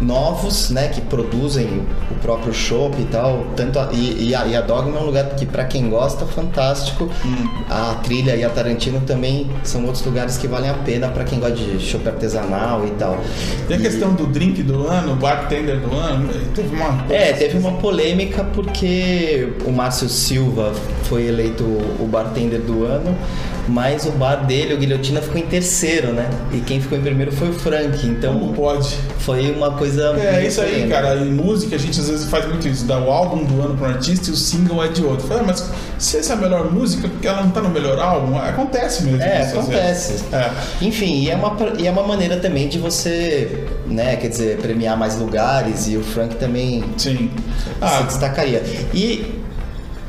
novos, 0.00 0.70
né, 0.70 0.88
que 0.88 1.00
produzem 1.02 1.82
o 2.10 2.14
próprio 2.22 2.52
chopp 2.54 3.00
e 3.00 3.04
tal, 3.04 3.44
tanto 3.54 3.78
a- 3.78 3.90
e, 3.92 4.28
e 4.28 4.34
a, 4.34 4.46
e 4.46 4.56
a 4.56 4.60
Dogma 4.60 4.98
é 4.98 5.02
um 5.02 5.06
lugar 5.06 5.24
que 5.36 5.44
para 5.46 5.64
quem 5.64 5.90
gosta 5.90 6.24
fantástico. 6.26 7.08
Hum. 7.24 7.48
A 7.68 7.94
Trilha 8.02 8.34
e 8.36 8.42
a 8.44 8.48
Tarantino 8.50 9.00
também 9.02 9.50
são 9.62 9.84
outros 9.84 10.04
lugares 10.04 10.36
que 10.38 10.46
valem 10.48 10.70
a 10.70 10.74
pena 10.74 11.08
para 11.08 11.24
quem 11.24 11.38
gosta 11.38 11.56
de 11.56 11.78
chopp 11.80 12.06
artesanal 12.08 12.86
e 12.86 12.90
tal. 12.92 13.18
Tem 13.68 13.76
a 13.76 13.80
E- 13.80 13.82
questão 13.82 14.14
do 14.14 14.26
drink 14.26 14.62
do 14.62 14.86
ano, 14.86 15.14
bartender 15.16 15.78
do 15.80 15.94
ano, 15.94 16.28
teve 16.54 16.74
uma. 16.74 17.04
É, 17.10 17.32
teve 17.32 17.58
uma 17.58 17.72
polêmica 17.72 18.42
porque 18.54 19.52
o 19.66 19.70
Márcio 19.70 20.08
Silva 20.08 20.72
foi 21.04 21.26
eleito 21.26 21.64
o 21.64 22.06
bartender 22.10 22.60
do 22.60 22.84
ano, 22.84 23.14
mas 23.70 24.04
o 24.04 24.10
bar 24.12 24.44
dele, 24.46 24.74
o 24.74 24.78
Guilhotina, 24.78 25.22
ficou 25.22 25.38
em 25.38 25.46
terceiro, 25.46 26.12
né? 26.12 26.28
E 26.52 26.58
quem 26.60 26.80
ficou 26.80 26.98
em 26.98 27.00
primeiro 27.00 27.30
foi 27.32 27.48
o 27.50 27.52
Frank. 27.52 28.04
Não 28.04 28.12
Então 28.12 28.52
pode. 28.52 28.96
foi 29.20 29.50
uma 29.52 29.70
coisa. 29.72 30.14
É 30.18 30.44
isso 30.46 30.60
aí, 30.60 30.88
cara. 30.88 31.16
Em 31.16 31.30
música 31.32 31.76
a 31.76 31.78
gente 31.78 31.98
às 32.00 32.08
vezes 32.08 32.28
faz 32.28 32.46
muito 32.46 32.66
isso. 32.66 32.84
Dá 32.84 32.98
o 32.98 33.10
álbum 33.10 33.44
do 33.44 33.62
ano 33.62 33.76
para 33.76 33.88
um 33.88 33.90
artista 33.92 34.28
e 34.30 34.32
o 34.32 34.36
single 34.36 34.82
é 34.84 34.88
de 34.88 35.04
outro. 35.04 35.26
Fala, 35.26 35.40
ah, 35.40 35.44
mas 35.46 35.70
se 35.98 36.16
essa 36.18 36.32
é 36.32 36.36
a 36.36 36.38
melhor 36.40 36.70
música, 36.72 37.08
porque 37.08 37.26
ela 37.28 37.42
não 37.42 37.50
tá 37.50 37.60
no 37.60 37.68
melhor 37.70 37.98
álbum, 37.98 38.36
acontece 38.36 39.04
mesmo. 39.04 39.22
É, 39.22 39.42
acontece. 39.42 40.24
É. 40.32 40.50
Enfim, 40.84 41.22
e 41.22 41.30
é, 41.30 41.36
uma, 41.36 41.56
e 41.78 41.86
é 41.86 41.90
uma 41.90 42.02
maneira 42.06 42.36
também 42.38 42.68
de 42.68 42.78
você, 42.78 43.66
né, 43.86 44.16
quer 44.16 44.28
dizer, 44.28 44.56
premiar 44.58 44.96
mais 44.96 45.16
lugares 45.18 45.86
e 45.88 45.96
o 45.96 46.02
Frank 46.02 46.34
também 46.36 46.84
Sim. 46.96 47.30
se 47.36 47.74
Ah, 47.80 48.02
destacaria. 48.02 48.62
E. 48.92 49.39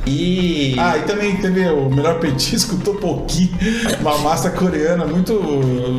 E. 0.06 0.76
Ah, 0.80 0.98
e 0.98 1.04
também 1.04 1.38
teve 1.38 1.68
o 1.70 1.90
melhor 1.90 2.20
petisco 2.20 2.78
topoki, 2.84 3.52
uma 4.00 4.18
massa 4.20 4.50
coreana 4.50 5.06
muito, 5.06 5.40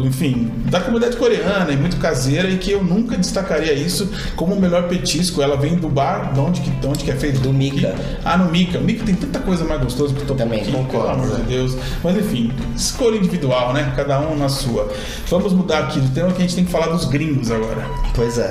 enfim, 0.04 0.50
da 0.66 0.80
comunidade 0.80 1.16
coreana 1.16 1.70
e 1.70 1.76
muito 1.76 1.96
caseira 1.98 2.48
e 2.48 2.58
que 2.58 2.72
eu 2.72 2.82
nunca 2.82 3.16
destacaria 3.16 3.72
isso 3.72 4.10
como 4.34 4.54
o 4.54 4.60
melhor 4.60 4.88
petisco. 4.88 5.40
Ela 5.40 5.56
vem 5.56 5.76
do 5.76 5.88
bar, 5.88 6.32
de 6.32 6.40
onde 6.40 6.60
que, 6.60 6.70
de 6.70 6.86
onde 6.86 7.04
que 7.04 7.10
é 7.10 7.16
feito? 7.16 7.40
Do? 7.40 7.52
Mika. 7.52 7.94
Ah, 8.24 8.36
no 8.36 8.50
Mika. 8.50 8.78
O 8.78 8.82
Mika 8.82 9.04
tem 9.04 9.14
tanta 9.14 9.38
coisa 9.38 9.64
mais 9.64 9.80
gostosa 9.80 10.14
que 10.14 10.22
o 10.22 10.26
topoki. 10.26 10.42
Também, 10.42 10.64
concordo, 10.64 11.20
Pelo 11.20 11.34
amor 11.34 11.36
de. 11.36 11.42
Deus. 11.42 11.76
Mas 12.02 12.16
enfim, 12.16 12.52
escolha 12.74 13.16
individual, 13.16 13.72
né? 13.72 13.92
Cada 13.94 14.20
um 14.20 14.36
na 14.36 14.48
sua. 14.48 14.90
Vamos 15.28 15.52
mudar 15.52 15.80
aqui 15.80 16.00
do 16.00 16.08
tema 16.12 16.32
que 16.32 16.38
a 16.38 16.40
gente 16.40 16.54
tem 16.54 16.64
que 16.64 16.70
falar 16.70 16.86
dos 16.86 17.04
gringos 17.04 17.50
agora. 17.50 17.86
Pois 18.14 18.38
é. 18.38 18.50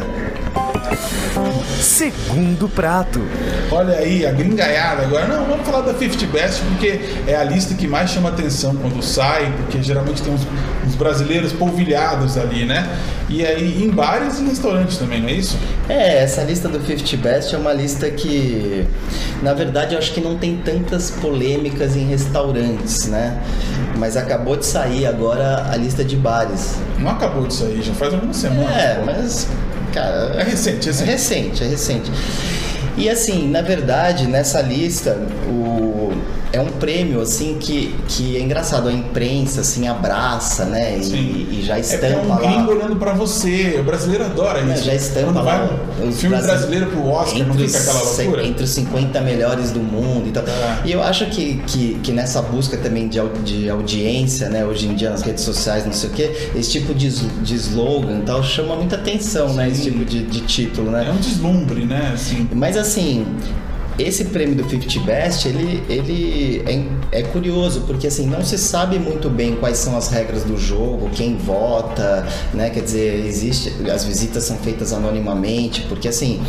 Segundo 1.79 2.69
prato. 2.69 3.21
Olha 3.71 3.95
aí, 3.95 4.25
a 4.25 4.31
gringaiada 4.31 5.03
agora. 5.03 5.27
Não, 5.27 5.45
vamos 5.45 5.65
falar 5.65 5.81
da 5.81 5.93
50 5.93 6.27
Best, 6.27 6.61
porque 6.63 6.99
é 7.27 7.35
a 7.35 7.43
lista 7.43 7.73
que 7.73 7.87
mais 7.87 8.11
chama 8.11 8.29
atenção 8.29 8.75
quando 8.75 9.01
sai, 9.01 9.51
porque 9.57 9.81
geralmente 9.81 10.21
tem 10.21 10.33
uns, 10.33 10.41
uns 10.85 10.95
brasileiros 10.95 11.51
polvilhados 11.53 12.37
ali, 12.37 12.65
né? 12.65 12.87
E 13.29 13.45
aí 13.45 13.83
em 13.83 13.89
bares 13.89 14.39
e 14.39 14.43
restaurantes 14.43 14.97
também, 14.97 15.21
não 15.21 15.29
é 15.29 15.33
isso? 15.33 15.57
É, 15.87 16.23
essa 16.23 16.43
lista 16.43 16.67
do 16.67 16.85
50 16.85 17.17
Best 17.17 17.55
é 17.55 17.57
uma 17.57 17.73
lista 17.73 18.09
que, 18.09 18.85
na 19.41 19.53
verdade, 19.53 19.93
eu 19.93 19.99
acho 19.99 20.13
que 20.13 20.21
não 20.21 20.37
tem 20.37 20.57
tantas 20.57 21.11
polêmicas 21.11 21.95
em 21.95 22.07
restaurantes, 22.07 23.07
né? 23.07 23.41
Mas 23.97 24.17
acabou 24.17 24.55
de 24.55 24.65
sair 24.65 25.05
agora 25.05 25.67
a 25.71 25.75
lista 25.77 26.03
de 26.03 26.15
bares. 26.15 26.75
Não 26.99 27.11
acabou 27.11 27.47
de 27.47 27.53
sair, 27.53 27.81
já 27.81 27.93
faz 27.93 28.13
algumas 28.13 28.35
semanas. 28.35 28.75
É, 28.75 28.95
pô. 28.95 29.05
mas, 29.05 29.47
cara. 29.93 30.35
É 30.39 30.43
recente, 30.43 30.87
é 30.89 30.91
É 30.91 30.95
recente. 30.95 31.11
recente, 31.11 31.63
é 31.63 31.67
recente. 31.67 32.11
E 32.97 33.09
assim, 33.09 33.47
na 33.49 33.61
verdade, 33.61 34.27
nessa 34.27 34.61
lista, 34.61 35.17
o, 35.47 36.11
é 36.53 36.59
um 36.59 36.67
prêmio 36.67 37.21
assim 37.21 37.57
que, 37.59 37.95
que 38.07 38.35
é 38.37 38.41
engraçado, 38.41 38.87
a 38.89 38.93
imprensa 38.93 39.61
assim 39.61 39.87
abraça, 39.87 40.65
né? 40.65 40.97
E, 40.97 41.03
Sim. 41.03 41.47
e 41.51 41.61
já 41.63 41.75
É 41.75 41.77
é 41.77 41.81
estampa 41.81 42.19
um 42.19 42.27
lá. 42.27 42.35
gringo 42.37 42.71
olhando 42.71 42.95
pra 42.97 43.13
você. 43.13 43.77
O 43.79 43.83
brasileiro 43.83 44.25
adora 44.25 44.59
É, 44.59 44.73
isso. 44.73 44.83
já 44.83 44.93
estampa 44.93 45.25
Quando 45.33 45.43
vai 45.45 45.59
lá 45.59 45.69
um 46.03 46.11
filme 46.11 46.35
brasile- 46.35 46.51
brasileiro 46.57 46.85
pro 46.87 47.07
Oscar, 47.07 47.39
não 47.47 47.53
entre 47.53 47.67
fica 47.67 47.79
aquela 47.79 48.01
loucura? 48.03 48.45
Entre 48.45 48.63
os 48.63 48.69
50 48.71 49.21
melhores 49.21 49.71
do 49.71 49.79
mundo 49.79 50.27
e 50.27 50.31
tal. 50.31 50.43
É. 50.43 50.81
E 50.85 50.91
eu 50.91 51.01
acho 51.01 51.25
que, 51.27 51.61
que, 51.67 51.99
que 52.03 52.11
nessa 52.11 52.41
busca 52.41 52.75
também 52.77 53.07
de, 53.07 53.19
de 53.43 53.69
audiência, 53.69 54.49
né, 54.49 54.65
hoje 54.65 54.87
em 54.87 54.93
dia 54.95 55.09
nas 55.09 55.21
redes 55.21 55.43
sociais, 55.43 55.85
não 55.85 55.93
sei 55.93 56.09
o 56.09 56.13
quê, 56.13 56.49
esse 56.55 56.71
tipo 56.71 56.93
de, 56.93 57.09
de 57.09 57.55
slogan 57.55 58.19
e 58.19 58.21
tal 58.23 58.43
chama 58.43 58.75
muita 58.75 58.95
atenção, 58.95 59.53
né? 59.53 59.69
Esse 59.69 59.83
Sim. 59.83 59.91
tipo 59.91 60.05
de, 60.05 60.23
de 60.23 60.41
título, 60.41 60.91
né? 60.91 61.05
É 61.07 61.11
um 61.11 61.17
deslumbre, 61.17 61.85
né? 61.85 62.11
Assim. 62.13 62.47
Mas 62.53 62.75
assim, 62.75 63.25
esse 63.97 64.25
prêmio 64.25 64.55
do 64.55 64.69
50 64.69 64.99
Best, 65.05 65.47
ele, 65.47 65.83
ele 65.89 66.63
é, 67.11 67.19
é 67.19 67.23
curioso, 67.23 67.81
porque 67.81 68.07
assim, 68.07 68.25
não 68.25 68.43
se 68.43 68.57
sabe 68.57 68.97
muito 68.97 69.29
bem 69.29 69.55
quais 69.55 69.77
são 69.77 69.97
as 69.97 70.09
regras 70.09 70.43
do 70.43 70.57
jogo, 70.57 71.09
quem 71.11 71.35
vota, 71.35 72.25
né? 72.53 72.69
Quer 72.69 72.81
dizer, 72.81 73.25
existe. 73.25 73.73
As 73.89 74.03
visitas 74.03 74.43
são 74.43 74.57
feitas 74.57 74.93
anonimamente, 74.93 75.81
porque 75.83 76.07
assim. 76.07 76.41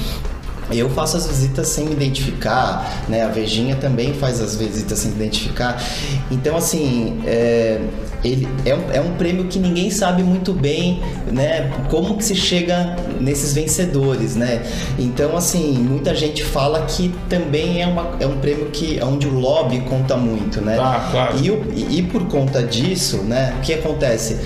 Eu 0.73 0.89
faço 0.91 1.17
as 1.17 1.27
visitas 1.27 1.69
sem 1.69 1.85
me 1.87 1.93
identificar, 1.93 3.05
né? 3.09 3.23
A 3.23 3.29
Vejinha 3.29 3.77
também 3.77 4.15
faz 4.15 4.41
as 4.41 4.57
visitas 4.57 4.99
sem 4.99 5.11
identificar. 5.13 5.83
Então, 6.31 6.57
assim, 6.57 7.21
é, 7.27 7.81
ele 8.25 8.49
é 8.65 8.75
um, 8.75 8.91
é 8.93 9.01
um 9.01 9.13
prêmio 9.17 9.45
que 9.47 9.59
ninguém 9.59 9.91
sabe 9.91 10.23
muito 10.23 10.53
bem, 10.53 11.01
né? 11.31 11.71
Como 11.91 12.17
que 12.17 12.25
se 12.25 12.35
chega 12.35 12.97
nesses 13.21 13.53
vencedores, 13.53 14.37
né? 14.37 14.63
Então, 14.99 15.37
assim, 15.37 15.73
muita 15.79 16.15
gente 16.15 16.43
fala 16.45 16.83
que 16.87 17.13
também 17.29 17.83
é, 17.83 17.87
uma, 17.87 18.11
é 18.21 18.27
um 18.27 18.39
prêmio 18.39 18.67
que 18.71 18.99
onde 19.03 19.27
o 19.27 19.35
lobby 19.39 19.81
conta 19.81 20.17
muito, 20.17 20.61
né? 20.61 20.79
Ah, 20.81 21.09
claro. 21.11 21.39
E, 21.43 21.51
o- 21.51 21.65
e- 21.75 21.99
e 21.99 22.03
por 22.03 22.27
conta 22.29 22.63
disso, 22.63 23.19
né? 23.19 23.55
O 23.59 23.61
que 23.61 23.75
acontece? 23.75 24.39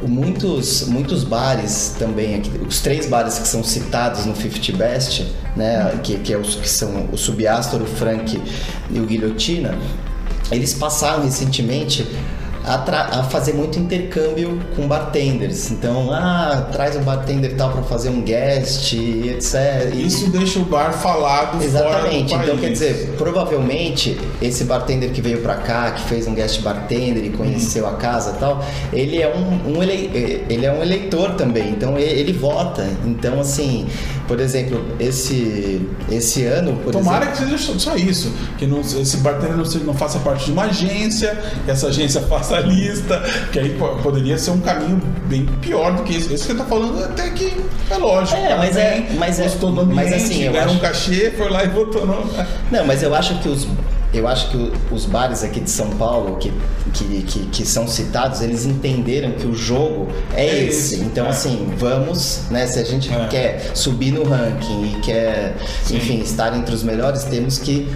Muitos, 0.00 0.86
muitos 0.88 1.22
bares 1.22 1.94
também, 1.98 2.36
aqui, 2.36 2.50
os 2.66 2.80
três 2.80 3.06
bares 3.06 3.38
que 3.38 3.46
são 3.46 3.62
citados 3.62 4.24
no 4.24 4.34
50 4.34 4.76
Best, 4.76 5.32
né? 5.56 5.98
Que, 6.02 6.18
que, 6.18 6.32
é 6.32 6.38
os, 6.38 6.54
que 6.54 6.68
são 6.68 7.08
o 7.12 7.16
Subastor, 7.16 7.82
o 7.82 7.86
Frank 7.86 8.40
e 8.90 9.00
o 9.00 9.04
Guilhotina, 9.04 9.76
eles 10.50 10.74
passaram 10.74 11.24
recentemente 11.24 12.06
a, 12.64 13.20
a 13.20 13.22
fazer 13.24 13.52
muito 13.54 13.78
intercâmbio 13.78 14.60
com 14.76 14.86
bartenders. 14.86 15.70
Então, 15.70 16.10
ah, 16.12 16.68
traz 16.72 16.96
o 16.96 17.00
bartender 17.00 17.56
tal 17.56 17.70
para 17.72 17.82
fazer 17.82 18.08
um 18.10 18.22
guest, 18.22 18.92
e 18.92 19.30
etc. 19.30 19.92
E- 19.94 20.06
Isso 20.06 20.30
deixa 20.30 20.58
o 20.58 20.64
bar 20.64 20.92
falado 20.92 21.62
Exatamente. 21.62 22.34
Então, 22.34 22.56
quer 22.56 22.70
dizer, 22.70 23.14
provavelmente 23.18 24.18
esse 24.40 24.64
bartender 24.64 25.10
que 25.10 25.20
veio 25.20 25.40
pra 25.40 25.56
cá, 25.56 25.90
que 25.92 26.02
fez 26.02 26.26
um 26.26 26.34
guest 26.34 26.60
bartender 26.62 27.24
e 27.24 27.30
conheceu 27.30 27.86
a 27.86 27.94
casa 27.94 28.34
e 28.36 28.38
tal, 28.38 28.64
ele 28.92 29.20
é 29.20 29.28
um, 29.34 29.76
um 29.78 29.82
ele, 29.82 30.44
ele 30.48 30.66
é 30.66 30.72
um 30.72 30.82
eleitor 30.82 31.34
também. 31.34 31.70
Então, 31.70 31.98
ele, 31.98 32.20
ele 32.20 32.32
vota. 32.32 32.86
Então, 33.04 33.40
assim, 33.40 33.86
por 34.32 34.40
exemplo, 34.40 34.82
esse 34.98 35.86
esse 36.10 36.46
ano, 36.46 36.74
por 36.82 36.90
Tomara 36.90 37.26
exemplo, 37.30 37.50
que 37.50 37.58
seja 37.58 37.78
só 37.78 37.94
isso, 37.96 38.32
que 38.56 38.66
não, 38.66 38.80
esse 38.80 39.18
bartender 39.18 39.58
não, 39.58 39.64
seja- 39.66 39.84
não 39.84 39.92
faça 39.92 40.18
parte 40.20 40.46
de 40.46 40.52
uma 40.52 40.64
agência, 40.64 41.38
que 41.66 41.70
essa 41.70 41.88
agência 41.88 42.22
faça 42.32 42.56
a 42.56 42.60
lista, 42.60 43.22
que 43.52 43.58
aí 43.58 43.70
po- 43.78 43.96
poderia 44.02 44.38
ser 44.38 44.52
um 44.52 44.60
caminho 44.60 45.02
bem 45.26 45.44
pior 45.60 45.94
do 45.94 46.02
que 46.02 46.14
esse. 46.16 46.32
Esse 46.32 46.46
que 46.46 46.52
você 46.52 46.58
tá 46.58 46.64
falando 46.64 47.04
até 47.04 47.28
que 47.28 47.52
é 47.90 47.96
lógico. 47.98 48.38
É, 48.38 48.48
cara 48.48 48.56
mas 48.56 48.74
é- 48.76 48.90
vem, 49.06 49.18
mas 49.18 49.38
é- 49.38 49.42
gostou 49.42 49.70
do 49.70 49.80
ambiente, 49.82 49.96
mas 50.10 50.12
assim, 50.24 50.44
eu 50.44 50.52
ganhou 50.54 50.68
um 50.68 50.70
acho- 50.70 50.80
cachê, 50.80 51.30
foi 51.36 51.50
lá 51.50 51.62
e 51.64 51.68
votou 51.68 52.06
no. 52.06 52.24
Não, 52.70 52.86
mas 52.86 53.02
eu 53.02 53.14
acho 53.14 53.38
que 53.40 53.50
os 53.50 53.66
eu 54.14 54.28
acho 54.28 54.50
que 54.50 54.72
os 54.90 55.06
bares 55.06 55.42
aqui 55.42 55.60
de 55.60 55.70
São 55.70 55.88
Paulo 55.90 56.36
que, 56.36 56.52
que, 56.92 57.22
que, 57.22 57.38
que 57.46 57.66
são 57.66 57.88
citados, 57.88 58.40
eles 58.42 58.66
entenderam 58.66 59.32
que 59.32 59.46
o 59.46 59.54
jogo 59.54 60.08
é, 60.34 60.46
É 60.46 60.64
esse. 60.64 60.94
esse, 60.96 61.04
Então, 61.04 61.26
é. 61.26 61.30
assim, 61.30 61.68
vamos, 61.78 62.42
né? 62.50 62.66
Se 62.66 62.78
a 62.78 62.84
gente 62.84 63.10
É. 63.12 63.26
quer 63.28 63.70
subir 63.74 64.12
no 64.12 64.22
ranking 64.24 64.84
e 64.96 65.00
quer, 65.00 65.56
Sim. 65.84 65.96
enfim, 65.96 66.20
estar 66.20 66.54
entre 66.56 66.74
os 66.74 66.82
melhores, 66.82 67.24
temos 67.24 67.58
que 67.58 67.88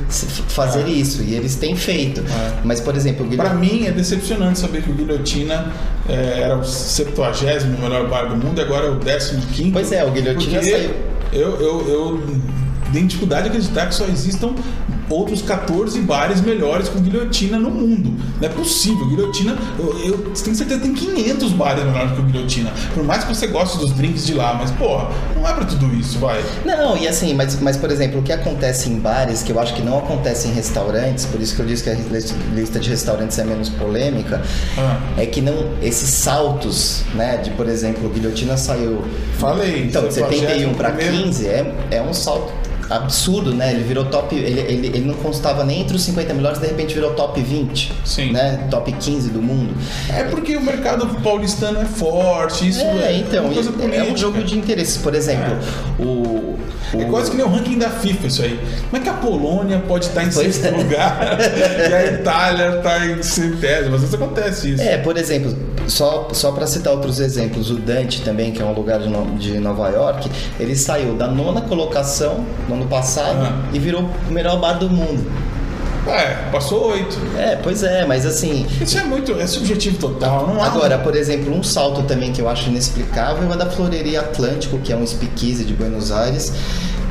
fazer 0.48 0.84
É. 0.86 0.88
isso. 0.88 1.22
E 1.22 1.34
eles 1.34 1.56
têm 1.56 1.76
feito. 1.76 2.20
É. 2.20 2.52
Mas, 2.64 2.80
por 2.80 2.96
exemplo, 2.96 3.26
o 3.26 3.36
Pra 3.36 3.50
Guilherme. 3.50 3.80
mim 3.80 3.86
é 3.86 3.90
decepcionante 3.92 4.58
saber 4.58 4.82
que 4.82 4.90
o 4.90 4.94
Guilhotina 4.94 5.72
é, 6.08 6.40
era 6.42 6.56
o 6.56 6.64
70 6.64 7.66
melhor 7.80 8.08
bar 8.08 8.26
do 8.28 8.36
mundo 8.36 8.58
e 8.58 8.62
agora 8.62 8.86
é 8.86 8.90
o 8.90 8.96
15. 8.98 9.70
Pois 9.70 9.92
é, 9.92 10.04
o 10.04 10.10
Guilhotina 10.10 10.62
saiu. 10.62 10.90
Eu, 11.32 11.60
eu, 11.60 11.88
eu 11.88 12.22
tenho 12.92 13.06
dificuldade 13.06 13.42
de 13.42 13.48
acreditar 13.48 13.86
que 13.88 13.94
só 13.94 14.04
existam 14.04 14.54
outros 15.08 15.42
14 15.42 16.00
bares 16.00 16.40
melhores 16.40 16.88
com 16.88 17.00
guilhotina 17.00 17.58
no 17.58 17.70
mundo. 17.70 18.14
Não 18.40 18.48
é 18.48 18.52
possível. 18.52 19.06
Guilhotina, 19.06 19.56
eu, 19.78 19.98
eu 20.04 20.18
tenho 20.34 20.56
certeza 20.56 20.80
que 20.80 20.86
tem 20.86 20.94
500 20.94 21.52
bares 21.52 21.84
melhores 21.84 22.12
que 22.12 22.20
o 22.20 22.22
guilhotina. 22.24 22.72
Por 22.94 23.04
mais 23.04 23.24
que 23.24 23.34
você 23.34 23.46
goste 23.46 23.78
dos 23.78 23.92
drinks 23.92 24.26
de 24.26 24.34
lá, 24.34 24.54
mas 24.54 24.70
porra, 24.72 25.08
não 25.34 25.46
é 25.48 25.52
pra 25.52 25.64
tudo 25.64 25.94
isso, 25.94 26.18
vai. 26.18 26.42
Não, 26.64 26.96
e 26.96 27.06
assim, 27.06 27.34
mas, 27.34 27.60
mas 27.60 27.76
por 27.76 27.90
exemplo, 27.90 28.20
o 28.20 28.22
que 28.22 28.32
acontece 28.32 28.88
em 28.90 28.98
bares, 28.98 29.42
que 29.42 29.52
eu 29.52 29.60
acho 29.60 29.74
que 29.74 29.82
não 29.82 29.98
acontece 29.98 30.48
em 30.48 30.52
restaurantes, 30.52 31.24
por 31.26 31.40
isso 31.40 31.54
que 31.54 31.62
eu 31.62 31.66
disse 31.66 31.82
que 31.84 31.90
a 31.90 31.94
lista 32.54 32.78
de 32.80 32.90
restaurantes 32.90 33.38
é 33.38 33.44
menos 33.44 33.68
polêmica, 33.68 34.42
Ah. 34.78 34.98
é 35.16 35.26
que 35.26 35.40
não. 35.40 35.56
Esses 35.82 36.10
saltos, 36.10 37.02
né? 37.14 37.36
De, 37.38 37.50
por 37.50 37.68
exemplo, 37.68 38.06
o 38.06 38.10
Guilhotina 38.10 38.56
saiu. 38.56 39.02
Falei. 39.38 39.84
Então, 39.84 40.06
de 40.08 40.14
71 40.14 40.74
para 40.74 40.90
primeiro. 40.90 41.24
15 41.24 41.46
é, 41.46 41.74
é 41.90 42.02
um 42.02 42.12
salto 42.12 42.52
absurdo, 42.90 43.52
né? 43.54 43.72
Ele 43.72 43.82
virou 43.84 44.04
top. 44.06 44.34
Ele, 44.34 44.60
ele, 44.60 44.86
ele 44.88 45.00
não 45.06 45.14
constava 45.14 45.64
nem 45.64 45.80
entre 45.82 45.96
os 45.96 46.02
50 46.02 46.34
melhores, 46.34 46.58
de 46.58 46.66
repente 46.66 46.94
virou 46.94 47.12
top 47.14 47.40
20. 47.40 47.92
Sim. 48.04 48.32
Né? 48.32 48.66
Top 48.70 48.90
15 48.90 49.30
do 49.30 49.40
mundo. 49.42 49.74
É 50.14 50.24
porque 50.24 50.56
o 50.56 50.60
mercado 50.60 51.06
paulistano 51.22 51.80
é 51.80 51.84
forte, 51.84 52.68
isso 52.68 52.80
é, 52.80 53.12
é, 53.12 53.16
então, 53.18 53.50
é 53.92 54.02
um 54.04 54.16
jogo 54.16 54.42
de 54.42 54.56
interesses. 54.58 54.96
Por 54.98 55.14
exemplo, 55.14 55.56
o. 55.98 56.56
É 56.94 56.98
o- 56.98 57.06
quase 57.08 57.30
que 57.32 57.36
nem 57.36 57.44
o 57.44 57.48
ranking 57.48 57.78
da 57.78 57.90
FIFA 57.90 58.26
isso 58.28 58.42
aí. 58.42 58.58
Como 58.90 59.02
é 59.02 59.04
que 59.04 59.08
a 59.10 59.14
Polônia 59.14 59.82
pode 59.88 60.06
estar 60.06 60.22
em 60.22 60.30
Pois 60.30 60.54
sexto 60.54 60.66
é. 60.66 60.70
lugar 60.70 61.18
e 61.90 61.92
a 61.94 62.06
Itália 62.12 62.76
está 62.78 63.04
em 63.06 63.22
centésimo? 63.22 63.96
Às 63.96 64.02
vezes 64.02 64.14
acontece 64.14 64.72
isso. 64.74 64.82
É, 64.82 64.96
por 64.98 65.16
exemplo, 65.16 65.56
só, 65.88 66.28
só 66.32 66.52
para 66.52 66.66
citar 66.66 66.92
outros 66.92 67.20
exemplos, 67.20 67.70
o 67.70 67.74
Dante 67.76 68.20
também, 68.22 68.52
que 68.52 68.60
é 68.60 68.64
um 68.64 68.72
lugar 68.72 68.98
de, 69.00 69.08
No- 69.08 69.36
de 69.38 69.58
Nova 69.58 69.88
York, 69.88 70.30
ele 70.58 70.74
saiu 70.76 71.14
da 71.14 71.26
nona 71.26 71.60
colocação 71.62 72.44
no 72.68 72.74
ano 72.74 72.86
passado 72.86 73.38
Ah. 73.42 73.68
e 73.72 73.78
virou 73.78 74.08
o 74.28 74.32
melhor 74.32 74.58
bar 74.60 74.74
do 74.78 74.88
mundo. 74.90 75.24
É, 76.08 76.50
passou 76.52 76.92
oito. 76.92 77.18
É, 77.36 77.56
pois 77.56 77.82
é, 77.82 78.06
mas 78.06 78.24
assim. 78.24 78.64
Isso 78.80 78.96
é 78.96 79.02
muito, 79.02 79.32
é 79.40 79.46
subjetivo 79.46 79.98
total. 79.98 80.46
Não 80.46 80.62
há 80.62 80.66
Agora, 80.66 80.98
por 80.98 81.16
exemplo, 81.16 81.52
um 81.52 81.64
salto 81.64 82.02
também 82.02 82.32
que 82.32 82.40
eu 82.40 82.48
acho 82.48 82.68
inexplicável 82.70 83.52
é 83.52 83.56
da 83.56 83.66
Floreria 83.66 84.20
Atlântico, 84.20 84.78
que 84.78 84.92
é 84.92 84.96
um 84.96 85.04
speakeasy 85.04 85.64
de 85.64 85.74
Buenos 85.74 86.12
Aires, 86.12 86.52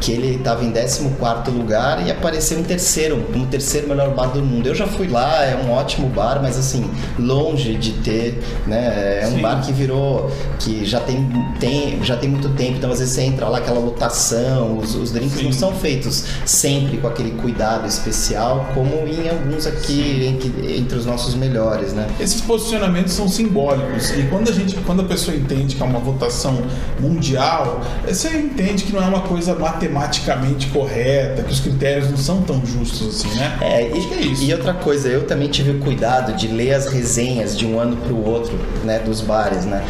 que 0.05 0.11
ele 0.11 0.35
estava 0.35 0.63
em 0.63 0.71
14 0.71 1.01
lugar 1.49 2.05
e 2.05 2.11
apareceu 2.11 2.59
em 2.59 2.63
terceiro, 2.63 3.25
como 3.33 3.47
terceiro 3.47 3.89
melhor 3.89 4.13
bar 4.13 4.27
do 4.27 4.39
mundo. 4.39 4.67
Eu 4.67 4.75
já 4.75 4.85
fui 4.85 5.07
lá, 5.07 5.43
é 5.43 5.55
um 5.55 5.71
ótimo 5.71 6.07
bar, 6.09 6.39
mas 6.43 6.59
assim, 6.59 6.87
longe 7.17 7.73
de 7.73 7.93
ter, 7.93 8.39
né? 8.67 9.21
É 9.23 9.27
um 9.27 9.31
Sim. 9.31 9.41
bar 9.41 9.65
que 9.65 9.71
virou, 9.71 10.29
que 10.59 10.85
já 10.85 10.99
tem, 10.99 11.27
tem, 11.59 12.03
já 12.03 12.15
tem 12.15 12.29
muito 12.29 12.49
tempo, 12.49 12.77
então 12.77 12.91
às 12.91 12.99
vezes 12.99 13.15
você 13.15 13.23
entra 13.23 13.47
lá, 13.49 13.57
aquela 13.57 13.79
lotação, 13.79 14.77
os, 14.77 14.93
os 14.93 15.11
drinks 15.11 15.39
Sim. 15.39 15.45
não 15.45 15.51
são 15.51 15.73
feitos 15.73 16.23
sempre 16.45 16.97
com 16.97 17.07
aquele 17.07 17.31
cuidado 17.41 17.87
especial, 17.87 18.67
como 18.75 19.07
em 19.07 19.27
alguns 19.27 19.65
aqui 19.65 20.23
entre, 20.27 20.77
entre 20.77 20.99
os 20.99 21.07
nossos 21.07 21.33
melhores, 21.33 21.93
né? 21.93 22.07
Esses 22.19 22.41
posicionamentos 22.41 23.13
são 23.13 23.27
simbólicos 23.27 24.11
e 24.11 24.21
quando 24.29 24.49
a 24.49 24.53
gente, 24.53 24.75
quando 24.85 25.01
a 25.01 25.05
pessoa 25.05 25.35
entende 25.35 25.75
que 25.75 25.81
é 25.81 25.85
uma 25.85 25.99
votação 25.99 26.61
mundial, 26.99 27.81
você 28.07 28.29
entende 28.37 28.83
que 28.83 28.93
não 28.93 29.01
é 29.01 29.07
uma 29.07 29.21
coisa 29.21 29.55
matematicamente 29.95 30.67
correta, 30.67 31.41
que 31.41 31.51
os 31.51 31.61
critérios 31.61 32.09
não 32.09 32.17
são 32.17 32.41
tão 32.41 32.63
justos 32.65 33.07
assim, 33.25 33.39
né? 33.39 33.57
É, 33.61 33.97
Acho 33.97 34.07
que 34.09 34.13
é 34.13 34.21
isso. 34.21 34.43
e, 34.43 34.49
e 34.49 34.53
outra 34.53 34.73
coisa, 34.73 35.07
eu 35.07 35.25
também 35.25 35.47
tive 35.47 35.71
o 35.71 35.79
cuidado 35.79 36.33
de 36.33 36.47
ler 36.47 36.73
as 36.73 36.87
resenhas 36.87 37.57
de 37.57 37.65
um 37.65 37.79
ano 37.79 37.95
para 37.95 38.13
o 38.13 38.25
outro, 38.27 38.59
né, 38.83 38.99
dos 38.99 39.21
bares, 39.21 39.65
né? 39.65 39.83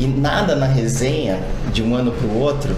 E 0.00 0.06
nada 0.06 0.56
na 0.56 0.64
resenha, 0.66 1.38
de 1.72 1.82
um 1.82 1.94
ano 1.94 2.10
para 2.10 2.26
o 2.26 2.38
outro, 2.38 2.74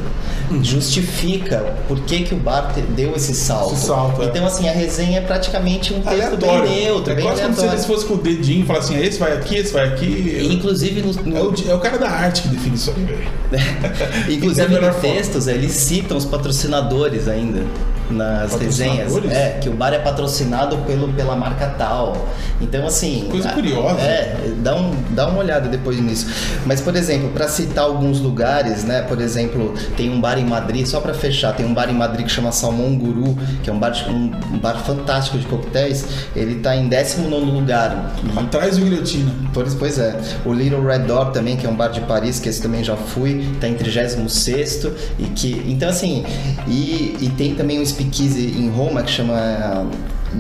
justifica 0.61 1.59
por 1.87 2.01
que, 2.01 2.25
que 2.25 2.35
o 2.35 2.37
bar 2.37 2.75
deu 2.97 3.15
esse 3.15 3.33
salto. 3.35 3.75
Esse 3.75 3.87
salto, 3.87 4.23
é. 4.23 4.27
Então, 4.27 4.45
assim, 4.45 4.69
a 4.69 4.73
resenha 4.73 5.19
é 5.19 5.21
praticamente 5.21 5.93
um 5.95 6.01
texto 6.03 6.09
Aleatório. 6.27 6.63
bem 6.69 6.85
neutro, 6.85 7.13
é 7.13 7.17
bem 7.17 7.25
quase 7.25 7.43
como 7.43 7.55
se 7.55 7.61
aleatório. 7.61 7.87
fossem 7.87 8.09
com 8.09 8.15
o 8.15 8.19
dedinho 8.19 8.65
e 8.65 8.67
falassem, 8.67 8.97
assim, 8.97 9.07
esse 9.07 9.19
vai 9.19 9.33
aqui, 9.37 9.57
esse 9.57 9.73
vai 9.73 9.87
aqui. 9.89 10.49
Inclusive, 10.51 11.01
no, 11.03 11.13
no- 11.13 11.37
É 11.37 11.41
o, 11.43 11.55
é 11.71 11.75
o 11.75 11.79
cara 11.79 11.99
da 11.99 12.09
arte 12.11 12.43
que 12.43 12.49
define 12.49 12.75
isso 12.75 12.93
aí, 12.97 13.05
velho. 13.05 13.23
Inclusive, 14.29 14.75
É 14.75 14.81
nos 14.81 14.97
textos, 14.97 15.47
eles 15.47 15.73
citam 15.73 16.17
os 16.17 16.25
patrocinadores 16.25 17.29
ainda 17.29 17.63
nas 18.11 18.55
resenhas. 18.55 19.13
É, 19.31 19.59
que 19.61 19.69
o 19.69 19.73
bar 19.73 19.93
é 19.93 19.99
patrocinado 19.99 20.77
pelo, 20.79 21.13
pela 21.13 21.37
marca 21.37 21.67
tal. 21.79 22.29
Então, 22.61 22.87
assim. 22.87 23.29
Coisa 23.31 23.49
a- 23.49 23.53
curiosa. 23.53 24.01
É, 24.01 24.53
dá, 24.59 24.77
um, 24.77 24.93
dá 25.11 25.27
uma 25.29 25.39
olhada 25.39 25.69
depois 25.69 26.01
nisso. 26.01 26.27
Mas, 26.67 26.81
por 26.81 26.95
exemplo, 26.97 27.31
para 27.31 27.49
citar 27.49 27.85
alguns 27.85 28.21
lugares, 28.21 28.85
né? 28.85 29.03
Por 29.03 29.21
exemplo, 29.21 29.75
tem 29.97 30.11
um 30.11 30.21
bar 30.21 30.39
em 30.39 30.45
Madrid, 30.45 30.87
só 30.87 31.01
para 31.01 31.15
fechar, 31.15 31.55
tem 31.55 31.67
um 31.67 31.75
bar 31.75 31.89
em 31.91 31.95
Madrid 31.95 32.27
que 32.27 32.33
chama 32.33 32.53
Salmão 32.53 32.97
Guru, 32.97 33.37
que 33.63 33.71
é 33.71 33.73
um 33.73 33.79
bar, 33.79 33.93
um, 34.09 34.31
um 34.55 34.59
bar 34.59 34.77
fantástico 34.79 35.39
de 35.39 35.47
coquetéis. 35.47 36.05
Ele 36.35 36.57
tá 36.57 36.77
em 36.77 36.89
19 36.89 37.51
lugar. 37.51 38.13
Atrás 38.37 38.77
do 38.77 38.85
guilhotina. 38.85 39.33
Pois, 39.53 39.75
pois 39.75 39.99
é. 39.99 40.19
O 40.45 40.53
Little 40.53 40.83
Red 40.85 41.01
Door 41.01 41.31
também, 41.33 41.57
que 41.57 41.67
é 41.67 41.69
um 41.71 41.75
bar 41.77 41.89
de 41.89 42.01
Paris, 42.03 42.39
que 42.39 42.49
esse 42.49 42.61
também 42.63 42.83
já 42.85 42.97
fui, 42.97 43.47
tá 43.61 43.69
em 43.69 43.75
36 43.75 44.63
e 45.19 45.25
que 45.25 45.63
então 45.67 45.89
assim, 45.89 46.25
e, 46.67 47.17
e 47.21 47.33
tem 47.37 47.55
também 47.55 47.79
um 47.79 47.83
speakeasy 47.93 48.55
em 48.59 48.69
Roma 48.71 49.03
que 49.03 49.11
chama 49.11 49.35
ah, 49.37 49.87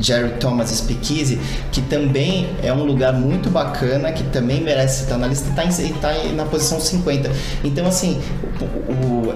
Jerry 0.01 0.31
Thomas 0.41 0.71
Speakeasy, 0.71 1.39
que 1.71 1.83
também 1.83 2.49
é 2.63 2.73
um 2.73 2.83
lugar 2.85 3.13
muito 3.13 3.51
bacana, 3.51 4.11
que 4.11 4.23
também 4.25 4.61
merece 4.63 5.03
estar 5.05 5.19
na 5.19 5.27
lista 5.27 5.51
e 5.83 5.93
tá, 5.93 6.09
tá 6.15 6.15
na 6.35 6.45
posição 6.47 6.81
50. 6.81 7.31
Então 7.63 7.87
assim, 7.87 8.21
o- 8.61 8.93
o- 8.93 9.35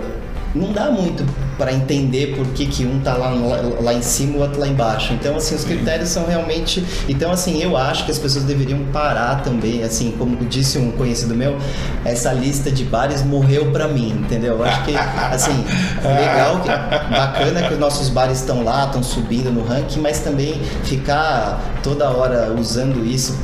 não 0.54 0.72
dá 0.72 0.90
muito 0.90 1.24
para 1.56 1.72
entender 1.72 2.36
por 2.36 2.46
que, 2.48 2.66
que 2.66 2.84
um 2.84 3.00
tá 3.00 3.14
lá, 3.14 3.30
lá, 3.30 3.56
lá 3.80 3.94
em 3.94 4.02
cima 4.02 4.34
e 4.34 4.38
o 4.38 4.40
outro 4.42 4.60
lá 4.60 4.68
embaixo. 4.68 5.12
Então, 5.14 5.36
assim, 5.36 5.54
os 5.54 5.64
critérios 5.64 6.08
são 6.10 6.26
realmente. 6.26 6.84
Então, 7.08 7.30
assim, 7.30 7.62
eu 7.62 7.76
acho 7.76 8.04
que 8.04 8.10
as 8.10 8.18
pessoas 8.18 8.44
deveriam 8.44 8.78
parar 8.92 9.42
também, 9.42 9.82
assim, 9.82 10.14
como 10.18 10.36
disse 10.44 10.78
um 10.78 10.90
conhecido 10.92 11.34
meu, 11.34 11.56
essa 12.04 12.32
lista 12.32 12.70
de 12.70 12.84
bares 12.84 13.22
morreu 13.22 13.70
para 13.72 13.88
mim, 13.88 14.10
entendeu? 14.10 14.58
Eu 14.58 14.64
acho 14.64 14.84
que, 14.84 14.94
assim, 14.96 15.64
legal, 16.04 16.60
que, 16.60 16.68
bacana 16.68 17.62
que 17.68 17.74
os 17.74 17.80
nossos 17.80 18.08
bares 18.08 18.40
estão 18.40 18.62
lá, 18.62 18.84
estão 18.86 19.02
subindo 19.02 19.50
no 19.50 19.64
ranking, 19.64 20.00
mas 20.00 20.20
também 20.20 20.60
ficar 20.84 21.60
toda 21.82 22.08
hora 22.10 22.54
usando 22.58 23.04
isso 23.04 23.36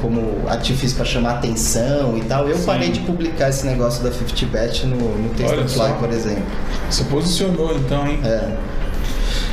como 0.00 0.48
artifício 0.48 0.96
para 0.96 1.04
chamar 1.04 1.32
atenção 1.32 2.16
e 2.16 2.22
tal. 2.22 2.48
Eu 2.48 2.56
Sim. 2.56 2.64
parei 2.66 2.90
de 2.90 3.00
publicar 3.00 3.48
esse 3.50 3.66
negócio 3.66 4.02
da 4.02 4.10
50 4.12 4.46
Bet 4.46 4.86
no, 4.86 4.96
no 4.96 5.28
Taste 5.30 5.52
Olha 5.54 5.64
of 5.64 5.70
só. 5.70 5.84
Fly, 5.86 5.94
por 5.98 6.10
exemplo. 6.10 6.42
Se 6.90 7.04
posicionou 7.04 7.76
então, 7.76 8.06
hein? 8.06 8.20
É. 8.24 8.56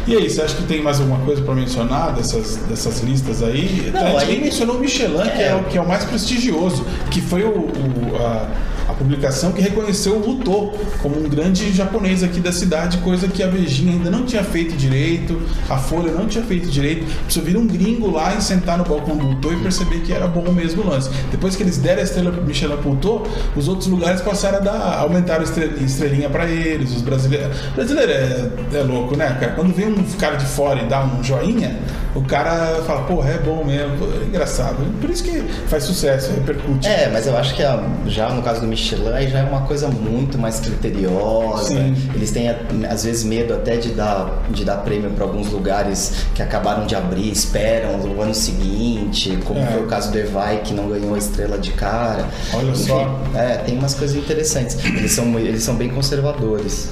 E 0.08 0.16
aí, 0.16 0.30
você 0.30 0.42
acha 0.42 0.56
que 0.56 0.64
tem 0.64 0.82
mais 0.82 1.02
alguma 1.02 1.20
coisa 1.20 1.42
para 1.42 1.54
mencionar 1.54 2.14
dessas, 2.14 2.56
dessas 2.70 3.02
listas 3.02 3.44
aí? 3.44 3.92
Não, 3.94 4.02
a 4.02 4.10
gente 4.12 4.24
aí- 4.24 4.32
nem 4.36 4.42
mencionou 4.46 4.78
o 4.78 4.80
Michelin, 4.80 5.18
que, 5.36 5.42
É. 5.42 5.48
é 5.50 5.56
o, 5.56 5.64
que 5.66 5.78
é 5.78 5.82
o 5.82 5.88
mais 5.88 6.06
prestigioso, 6.06 6.86
que 7.12 7.20
foi 7.20 7.44
o, 7.44 7.50
o- 7.50 8.16
a, 8.18 8.48
a 8.88 8.94
publicação 8.94 9.52
que 9.52 9.62
reconheceu 9.62 10.16
o 10.16 10.22
Ruto 10.22 10.72
como 11.02 11.20
um 11.20 11.28
grande 11.30 11.72
japonês 11.74 12.24
aqui 12.24 12.40
da 12.40 12.52
cidade, 12.52 12.98
coisa 13.00 13.28
que 13.28 13.44
a 13.44 13.48
Vejinha 13.48 13.94
ainda 13.94 14.10
não 14.10 14.26
tinha 14.26 14.44
feito 14.44 14.76
direito, 14.76 15.42
a 15.70 15.78
Folha 15.78 16.12
não 16.12 16.28
tinha 16.28 16.44
feito 16.44 16.70
direito. 16.70 17.06
Precisou 17.24 17.44
vir 17.44 17.58
um 17.58 17.68
gringo 17.68 18.10
lá 18.10 18.36
e 18.36 18.42
sentar 18.42 18.78
no 18.78 18.84
balcão 18.86 19.18
do 19.18 19.26
Ruto 19.28 19.52
e 19.54 19.58
perceber 19.58 20.00
que 20.02 20.14
era 20.14 20.28
bom 20.28 20.52
mesmo 20.52 20.84
o 20.84 20.88
lance. 20.90 21.10
Depois 21.32 21.56
que 21.56 21.64
eles 21.64 21.78
deram 21.78 22.00
a 22.02 22.04
estrela 22.04 22.32
pro 22.32 22.44
Michelin 22.44 22.76
Ruto, 22.76 23.24
os 23.56 23.68
outros 23.68 23.88
lugares 23.88 24.22
passaram 24.22 24.58
a 24.58 24.62
dar, 24.62 24.98
aumentaram 25.00 25.42
a 25.42 25.44
estre- 25.44 25.72
estrelinha 25.84 26.30
para 26.30 26.46
eles, 26.50 26.96
os 26.96 27.02
brasileiros. 27.02 27.58
Brasileiro 27.76 28.12
é, 28.12 28.50
é 28.74 28.82
louco, 28.84 29.16
né, 29.18 29.36
cara? 29.40 29.54
Quando 29.54 29.74
vem 29.74 29.88
um 29.88 30.04
cara 30.18 30.36
de 30.36 30.46
fora 30.46 30.82
e 30.82 30.86
dá 30.88 31.04
um 31.04 31.24
joinha, 31.24 31.78
o 32.18 32.24
cara 32.24 32.82
fala, 32.86 33.04
porra, 33.04 33.30
é 33.32 33.38
bom 33.38 33.64
mesmo, 33.64 33.96
é 34.22 34.26
engraçado. 34.26 34.78
Por 35.00 35.10
isso 35.10 35.24
que 35.24 35.40
faz 35.68 35.84
sucesso, 35.84 36.32
repercute. 36.32 36.88
É, 36.88 37.10
mas 37.12 37.28
eu 37.28 37.38
acho 37.38 37.54
que 37.56 37.64
a- 37.64 37.84
já 38.08 38.30
no 38.30 38.42
caso 38.42 38.62
do 38.62 38.68
Michelin 38.68 39.12
aí 39.14 39.30
já 39.30 39.40
é 39.40 39.44
uma 39.44 39.62
coisa 39.62 39.88
muito 39.88 40.38
mais 40.38 40.60
criteriosa. 40.60 41.70
Sim. 41.76 41.96
Eles 42.16 42.32
têm 42.32 42.50
às 42.90 43.04
vezes 43.04 43.24
medo 43.24 43.54
até 43.54 43.78
de 43.78 43.90
dar, 43.90 44.42
de 44.50 44.66
dar 44.66 44.78
prêmio 44.78 45.10
para 45.12 45.24
alguns 45.26 45.50
lugares 45.52 46.26
que 46.34 46.42
acabaram 46.42 46.86
de 46.86 46.96
abrir, 46.96 47.32
esperam 47.32 48.00
o 48.00 48.22
ano 48.22 48.34
seguinte, 48.34 49.38
como 49.46 49.60
É. 49.60 49.66
foi 49.68 49.84
o 49.84 49.88
caso 49.88 50.12
do 50.12 50.18
Evai 50.18 50.62
que 50.64 50.74
não 50.74 50.90
ganhou 50.90 51.14
a 51.14 51.18
estrela 51.18 51.58
de 51.58 51.72
cara. 51.72 52.26
Olha 52.54 52.70
Enfim, 52.72 52.84
só. 52.88 53.20
É, 53.36 53.58
tem 53.58 53.78
umas 53.78 53.94
coisas 53.94 54.16
interessantes. 54.18 54.78
Eles 54.84 55.12
são, 55.12 55.38
eles 55.40 55.62
são 55.64 55.76
bem 55.76 55.90
conservadores. 55.90 56.90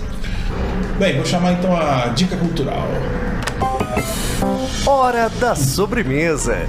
Bem, 1.00 1.16
vou 1.18 1.26
chamar 1.26 1.54
então 1.54 1.76
a 1.76 2.08
dica 2.16 2.38
cultural. 2.38 2.88
Hora 4.86 5.30
da 5.40 5.56
sobremesa. 5.56 6.68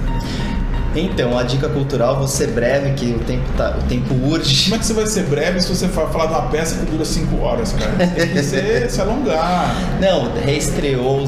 Então, 0.95 1.37
a 1.37 1.43
dica 1.43 1.69
cultural, 1.69 2.17
vou 2.17 2.27
ser 2.27 2.47
breve, 2.47 2.93
que 2.93 3.13
o 3.13 3.19
tempo, 3.19 3.43
tá, 3.55 3.77
o 3.79 3.83
tempo 3.87 4.15
urge. 4.15 4.63
Como 4.63 4.75
é 4.75 4.79
que 4.79 4.85
você 4.85 4.93
vai 4.93 5.05
ser 5.05 5.23
breve 5.23 5.61
se 5.61 5.69
você 5.69 5.87
for 5.87 6.09
falar 6.09 6.25
de 6.25 6.33
uma 6.33 6.49
peça 6.49 6.75
que 6.77 6.89
dura 6.89 7.05
5 7.05 7.39
horas, 7.39 7.73
cara? 7.73 8.07
Tem 8.15 8.27
que 8.29 8.41
ser, 8.41 8.89
se 8.89 8.99
alongar. 8.99 9.75
Não, 10.01 10.33
reestreou 10.43 11.23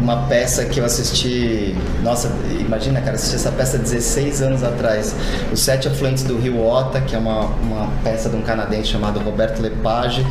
uma 0.00 0.26
peça 0.26 0.66
que 0.66 0.78
eu 0.78 0.84
assisti. 0.84 1.74
Nossa, 2.02 2.30
imagina, 2.60 3.00
cara, 3.00 3.16
assisti 3.16 3.36
essa 3.36 3.50
peça 3.50 3.78
16 3.78 4.42
anos 4.42 4.62
atrás. 4.62 5.14
Os 5.50 5.60
Sete 5.60 5.88
Afluentes 5.88 6.24
do 6.24 6.38
Rio 6.38 6.62
Ota, 6.62 7.00
que 7.00 7.14
é 7.14 7.18
uma, 7.18 7.46
uma 7.46 7.88
peça 8.02 8.28
de 8.28 8.36
um 8.36 8.42
canadense 8.42 8.88
chamado 8.88 9.20
Roberto 9.20 9.62
Lepage, 9.62 10.24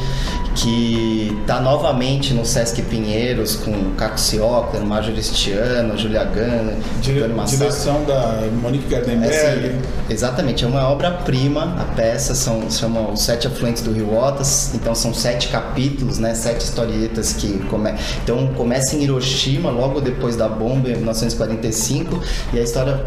que 0.56 1.36
tá 1.48 1.60
novamente 1.60 2.34
no 2.34 2.46
Sesc 2.46 2.82
Pinheiros 2.84 3.56
com 3.56 3.92
Caco 3.96 4.20
Ciocler, 4.20 4.84
Major 4.84 5.16
Stiano, 5.22 5.98
Julia 5.98 6.24
Gana, 6.24 6.74
Dire- 7.02 7.28
direção 7.48 8.04
da 8.06 8.40
Monique 8.62 8.88
Gardenberg. 8.88 9.34
Essa- 9.34 9.76
exatamente, 10.10 10.64
é 10.64 10.68
uma 10.68 10.88
obra-prima 10.90 11.76
a 11.80 11.84
peça, 11.96 12.36
são, 12.36 12.70
chama 12.70 13.12
Os 13.12 13.22
Sete 13.22 13.48
Afluentes 13.48 13.82
do 13.84 13.92
Rio 13.92 14.14
Otas, 14.16 14.72
então 14.76 14.94
são 14.94 15.14
sete 15.14 15.48
capítulos, 15.48 16.20
né, 16.20 16.34
sete 16.36 16.62
historietas 16.62 17.34
que 17.34 17.60
come... 17.70 17.94
então 18.24 18.48
começa 18.56 18.96
em 18.96 19.04
Hiroshima, 19.04 19.70
logo 19.70 20.00
depois 20.02 20.36
da 20.36 20.48
bomba 20.48 20.90
em 20.90 20.96
1945, 20.96 22.20
e 22.54 22.60
a 22.60 22.64
história 22.64 23.04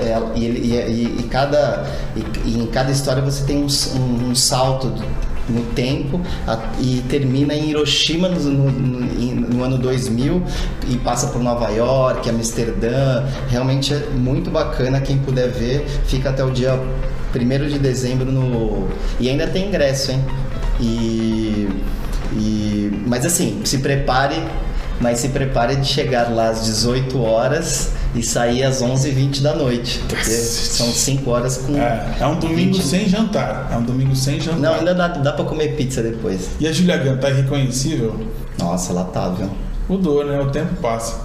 é, 0.00 0.38
e, 0.38 0.44
e- 0.44 0.74
e- 0.74 1.16
e 1.20 1.22
cada 1.30 1.86
e, 2.44 2.58
em 2.58 2.66
cada 2.66 2.90
história 2.90 3.22
você 3.22 3.44
tem 3.44 3.58
um, 3.58 3.66
um- 3.96 4.30
um 4.30 4.34
salto 4.34 4.92
no 5.48 5.62
tempo 5.74 6.20
e 6.80 7.02
termina 7.08 7.54
em 7.54 7.70
Hiroshima 7.70 8.28
no, 8.28 8.70
no- 8.70 9.00
no 9.34 9.64
ano 9.64 9.76
2000 9.78 10.42
e 10.88 10.96
passa 10.98 11.26
por 11.28 11.42
Nova 11.42 11.68
York, 11.70 12.28
Amsterdã. 12.30 13.24
Realmente 13.48 13.92
é 13.92 14.06
muito 14.14 14.50
bacana. 14.50 15.00
Quem 15.00 15.18
puder 15.18 15.48
ver, 15.50 15.86
fica 16.06 16.30
até 16.30 16.44
o 16.44 16.50
dia 16.50 16.78
1 17.34 17.68
de 17.68 17.78
dezembro 17.78 18.30
no. 18.30 18.88
E 19.18 19.28
ainda 19.28 19.46
tem 19.46 19.68
ingresso, 19.68 20.12
hein? 20.12 20.22
E. 20.80 21.68
e- 22.32 23.02
Mas 23.06 23.24
assim, 23.26 23.60
se 23.64 23.78
prepare. 23.78 24.36
Mas 25.02 25.18
se 25.18 25.30
prepare 25.30 25.74
de 25.74 25.86
chegar 25.86 26.30
lá 26.30 26.48
às 26.48 26.64
18 26.64 27.20
horas 27.20 27.90
e 28.14 28.22
sair 28.22 28.62
às 28.62 28.80
11h20 28.80 29.42
da 29.42 29.52
noite. 29.52 30.00
Porque 30.08 30.30
são 30.30 30.86
5 30.86 31.28
horas 31.28 31.56
com. 31.56 31.76
É, 31.76 32.18
é 32.20 32.26
um 32.26 32.38
domingo 32.38 32.76
20. 32.76 32.86
sem 32.86 33.08
jantar. 33.08 33.68
É 33.72 33.76
um 33.76 33.82
domingo 33.82 34.14
sem 34.14 34.38
jantar. 34.40 34.60
Não, 34.60 34.74
ainda 34.74 34.94
dá, 34.94 35.08
dá 35.08 35.32
pra 35.32 35.44
comer 35.44 35.74
pizza 35.74 36.00
depois. 36.04 36.50
E 36.60 36.68
a 36.68 36.72
Julia 36.72 36.96
Gunn 36.98 37.16
tá 37.16 37.30
irreconhecível? 37.30 38.14
Nossa, 38.60 38.92
lá 38.92 39.02
tá, 39.02 39.28
viu? 39.30 39.50
Mudou, 39.88 40.24
né? 40.24 40.40
O 40.40 40.50
tempo 40.50 40.76
passa. 40.76 41.22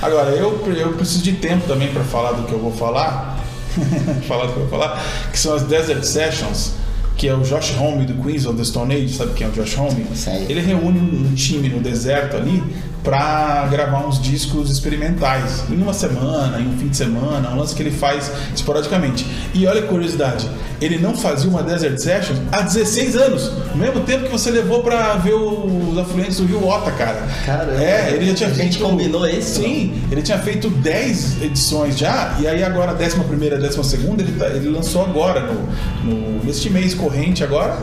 Agora, 0.00 0.30
eu, 0.30 0.62
eu 0.76 0.92
preciso 0.92 1.24
de 1.24 1.32
tempo 1.32 1.66
também 1.66 1.92
para 1.92 2.04
falar 2.04 2.32
do 2.32 2.44
que 2.44 2.52
eu 2.52 2.60
vou 2.60 2.70
falar. 2.70 3.36
falar 4.28 4.46
do 4.46 4.52
que 4.52 4.60
eu 4.60 4.68
vou 4.68 4.78
falar. 4.78 5.02
Que 5.32 5.38
são 5.38 5.56
as 5.56 5.62
Desert 5.62 6.04
Sessions, 6.04 6.74
que 7.18 7.28
é 7.28 7.34
o 7.34 7.40
Josh 7.42 7.74
Homme 7.78 8.06
do 8.06 8.14
Queens 8.22 8.46
of 8.46 8.56
the 8.56 8.64
Stone 8.64 8.94
Age. 8.94 9.10
Sabe 9.14 9.34
quem 9.34 9.46
é 9.46 9.50
o 9.50 9.52
Josh 9.52 9.76
Homme? 9.76 10.06
Sei. 10.14 10.46
Ele 10.48 10.60
reúne 10.60 10.98
um 10.98 11.34
time 11.34 11.68
no 11.68 11.80
deserto 11.80 12.36
ali 12.36 12.62
para 13.02 13.66
gravar 13.70 14.06
uns 14.06 14.20
discos 14.20 14.70
experimentais 14.70 15.64
em 15.70 15.76
uma 15.80 15.92
semana, 15.92 16.60
em 16.60 16.68
um 16.68 16.76
fim 16.78 16.88
de 16.88 16.96
semana, 16.96 17.50
um 17.50 17.56
lance 17.58 17.74
que 17.74 17.82
ele 17.82 17.90
faz 17.92 18.30
esporadicamente. 18.54 19.24
E 19.54 19.66
olha 19.66 19.80
que 19.82 19.88
curiosidade, 19.88 20.48
ele 20.80 20.98
não 20.98 21.16
fazia 21.16 21.48
uma 21.48 21.62
Desert 21.62 21.96
Session 21.98 22.34
há 22.52 22.60
16 22.60 23.16
anos, 23.16 23.50
no 23.72 23.76
mesmo 23.76 24.00
tempo 24.00 24.24
que 24.24 24.30
você 24.32 24.50
levou 24.50 24.82
para 24.82 25.14
ver 25.14 25.32
os 25.34 25.96
afluentes 25.96 26.38
do 26.38 26.46
Rio 26.46 26.66
Ota, 26.66 26.90
cara. 26.92 27.26
Caramba. 27.46 27.82
É, 27.82 28.12
ele 28.14 28.26
já 28.26 28.34
tinha 28.34 28.48
A 28.50 28.52
gente 28.52 28.76
feito. 28.78 28.90
combinou 28.90 29.26
isso? 29.28 29.62
Sim, 29.62 30.02
ele 30.10 30.20
tinha 30.20 30.38
feito 30.38 30.68
10 30.68 31.42
edições 31.42 31.96
já, 31.96 32.36
e 32.40 32.46
aí 32.46 32.62
agora 32.62 32.90
a 32.90 32.94
11 32.94 33.16
e 33.42 33.54
a 33.54 33.56
12 33.56 33.96
ele, 34.18 34.32
tá- 34.38 34.48
ele 34.48 34.68
lançou 34.68 35.02
agora, 35.04 35.40
no, 35.40 35.68
no, 36.04 36.44
neste 36.44 36.68
mês 36.68 36.94
corrente 37.08 37.42
agora, 37.42 37.78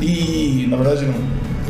e 0.00 0.66
na 0.70 0.76
verdade 0.76 1.04
não 1.04 1.14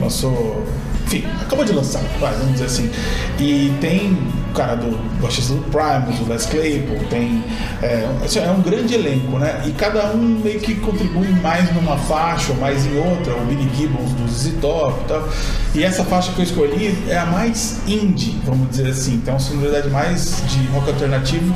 lançou. 0.01 0.67
Enfim, 1.07 1.25
acabou 1.41 1.65
de 1.65 1.73
lançar, 1.73 2.03
vamos 2.21 2.53
dizer 2.53 2.67
assim. 2.67 2.91
E 3.39 3.73
tem 3.81 4.17
o 4.51 4.55
cara 4.55 4.75
do 4.75 4.99
baixista 5.21 5.55
do 5.55 5.63
Primus, 5.63 6.21
o 6.21 6.29
Les 6.29 6.47
Claypool, 6.47 6.99
tem. 7.11 7.45
É, 7.83 8.09
assim, 8.25 8.41
é 8.41 8.51
um 8.51 8.63
grande 8.63 8.95
elenco, 8.95 9.39
né? 9.39 9.63
E 9.67 9.73
cada 9.73 10.13
um 10.13 10.41
meio 10.43 10.61
que 10.61 10.75
contribui 10.77 11.29
mais 11.43 11.73
numa 11.75 11.97
faixa 11.97 12.53
ou 12.53 12.59
mais 12.59 12.87
em 12.87 12.97
outra, 12.99 13.35
o 13.35 13.45
Billy 13.47 13.69
Gibbons 13.75 14.13
do 14.13 14.29
ZZ 14.29 14.55
Top 14.61 15.01
e 15.05 15.09
tal. 15.09 15.29
E 15.75 15.85
essa 15.85 16.05
faixa 16.05 16.33
que 16.33 16.41
eu 16.41 16.45
escolhi 16.45 16.97
é 17.09 17.19
a 17.19 17.27
mais 17.27 17.81
indie, 17.87 18.39
vamos 18.45 18.71
dizer 18.71 18.89
assim. 18.89 19.15
Então, 19.15 19.35
uma 19.35 19.41
sonoridade 19.41 19.89
mais 19.91 20.43
de 20.49 20.67
rock 20.69 20.91
alternativo, 20.91 21.55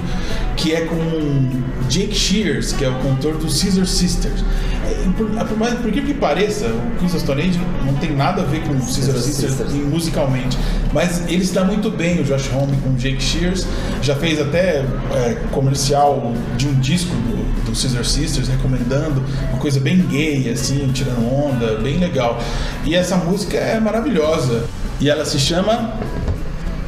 que 0.56 0.72
é 0.74 0.82
com 0.82 1.62
Jake 1.88 2.14
Shears, 2.14 2.72
que 2.72 2.84
é 2.84 2.88
o 2.88 2.94
cantor 3.00 3.34
do 3.34 3.46
Caesar 3.46 3.86
Sisters. 3.86 4.44
É, 4.84 5.08
por, 5.16 5.28
por, 5.28 5.58
mais, 5.58 5.74
por 5.74 5.90
que 5.90 6.02
que 6.02 6.14
pareça, 6.14 6.66
o 6.66 6.98
Queens 6.98 7.14
of 7.14 7.22
Stone 7.22 7.42
Age 7.42 7.60
não 7.84 7.94
tem 7.94 8.14
nada 8.14 8.42
a 8.42 8.44
ver 8.44 8.62
com 8.62 8.72
o 8.72 8.80
Caesar 8.80 9.16
Sisters, 9.16 9.54
Sisters 9.54 9.72
musicalmente, 9.72 10.58
mas 10.92 11.22
ele 11.28 11.42
está 11.42 11.64
muito 11.64 11.90
bem, 11.90 12.20
o 12.20 12.24
Josh 12.24 12.50
Homme 12.52 12.76
com 12.82 12.94
Jake 12.94 13.22
Shears, 13.22 13.66
já 14.00 14.14
fez 14.14 14.40
até 14.40 14.84
é, 15.14 15.36
comercial 15.50 16.32
de 16.56 16.66
um 16.66 16.74
disco 16.74 17.14
do, 17.14 17.70
do 17.70 17.74
Sisters, 17.74 18.48
recomendando 18.48 19.22
uma 19.50 19.58
coisa 19.58 19.80
bem 19.80 19.98
gay, 20.02 20.50
assim, 20.50 20.90
tirando 20.92 21.32
onda, 21.32 21.78
bem 21.78 21.98
legal. 21.98 22.38
E 22.84 22.94
essa 22.94 23.16
música 23.16 23.56
é 23.56 23.78
maravilhosa, 23.80 24.64
e 25.00 25.08
ela 25.08 25.24
se 25.24 25.38
chama 25.38 25.94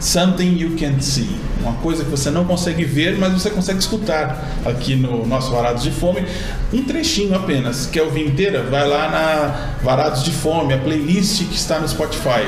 Something 0.01 0.59
You 0.59 0.77
Can't 0.79 1.03
See 1.05 1.45
uma 1.65 1.73
coisa 1.75 2.05
que 2.05 2.11
você 2.11 2.31
não 2.31 2.45
consegue 2.45 2.85
ver, 2.85 3.17
mas 3.19 3.33
você 3.33 3.49
consegue 3.49 3.79
escutar 3.79 4.47
aqui 4.67 4.95
no 4.95 5.27
nosso 5.27 5.51
Varados 5.51 5.83
de 5.83 5.91
Fome. 5.91 6.25
Um 6.73 6.85
trechinho 6.85 7.35
apenas. 7.35 7.87
Quer 7.87 8.03
ouvir 8.03 8.27
inteira? 8.27 8.63
Vai 8.63 8.87
lá 8.87 9.09
na 9.11 9.77
Varados 9.83 10.23
de 10.23 10.31
Fome, 10.31 10.75
a 10.75 10.79
playlist 10.79 11.45
que 11.45 11.57
está 11.57 11.79
no 11.79 11.89
Spotify. 11.89 12.47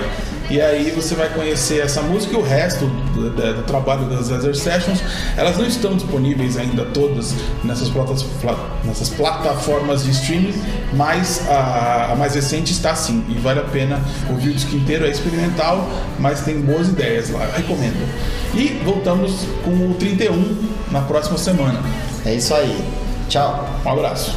E 0.48 0.61
aí 0.61 0.90
você 0.92 1.14
vai 1.14 1.28
conhecer 1.28 1.80
essa 1.80 2.00
música 2.02 2.35
e 2.35 2.37
o 2.37 2.42
resto 2.42 2.87
do, 2.87 3.30
do, 3.30 3.54
do 3.54 3.62
trabalho 3.64 4.04
das 4.06 4.28
Laser 4.28 4.54
Sessions. 4.54 5.02
Elas 5.37 5.56
não 5.56 5.66
estão 5.66 5.96
disponíveis 5.96 6.56
ainda 6.56 6.85
todas 6.85 7.35
nessas, 7.64 7.88
platas, 7.88 8.24
nessas 8.85 9.09
plataformas 9.09 10.04
de 10.04 10.12
streaming, 10.12 10.54
mas 10.92 11.42
a, 11.48 12.12
a, 12.12 12.16
mais 12.16 12.35
recente 12.35 12.72
está 12.72 12.94
sim. 12.94 13.24
E 13.28 13.35
vale 13.35 13.61
a 13.61 13.64
pena 13.64 14.00
ouvir 14.30 14.50
o 14.50 14.54
disco 14.54 14.76
inteiro. 14.76 15.04
É 15.04 15.11
experimental, 15.11 15.88
mas 16.18 16.42
tem 16.42 16.61
boas 16.61 16.88
ideias 16.88 17.30
lá. 17.30 17.44
Eu 17.44 17.52
recomendo. 17.52 18.09
E 18.54 18.80
voltamos 18.85 19.46
com 19.64 19.70
o 19.70 19.94
31 19.94 20.56
na 20.92 21.00
próxima 21.00 21.38
semana. 21.38 21.80
É 22.24 22.35
isso 22.35 22.54
aí. 22.54 22.85
Tchau. 23.28 23.68
Um 23.85 23.90
abraço. 23.90 24.37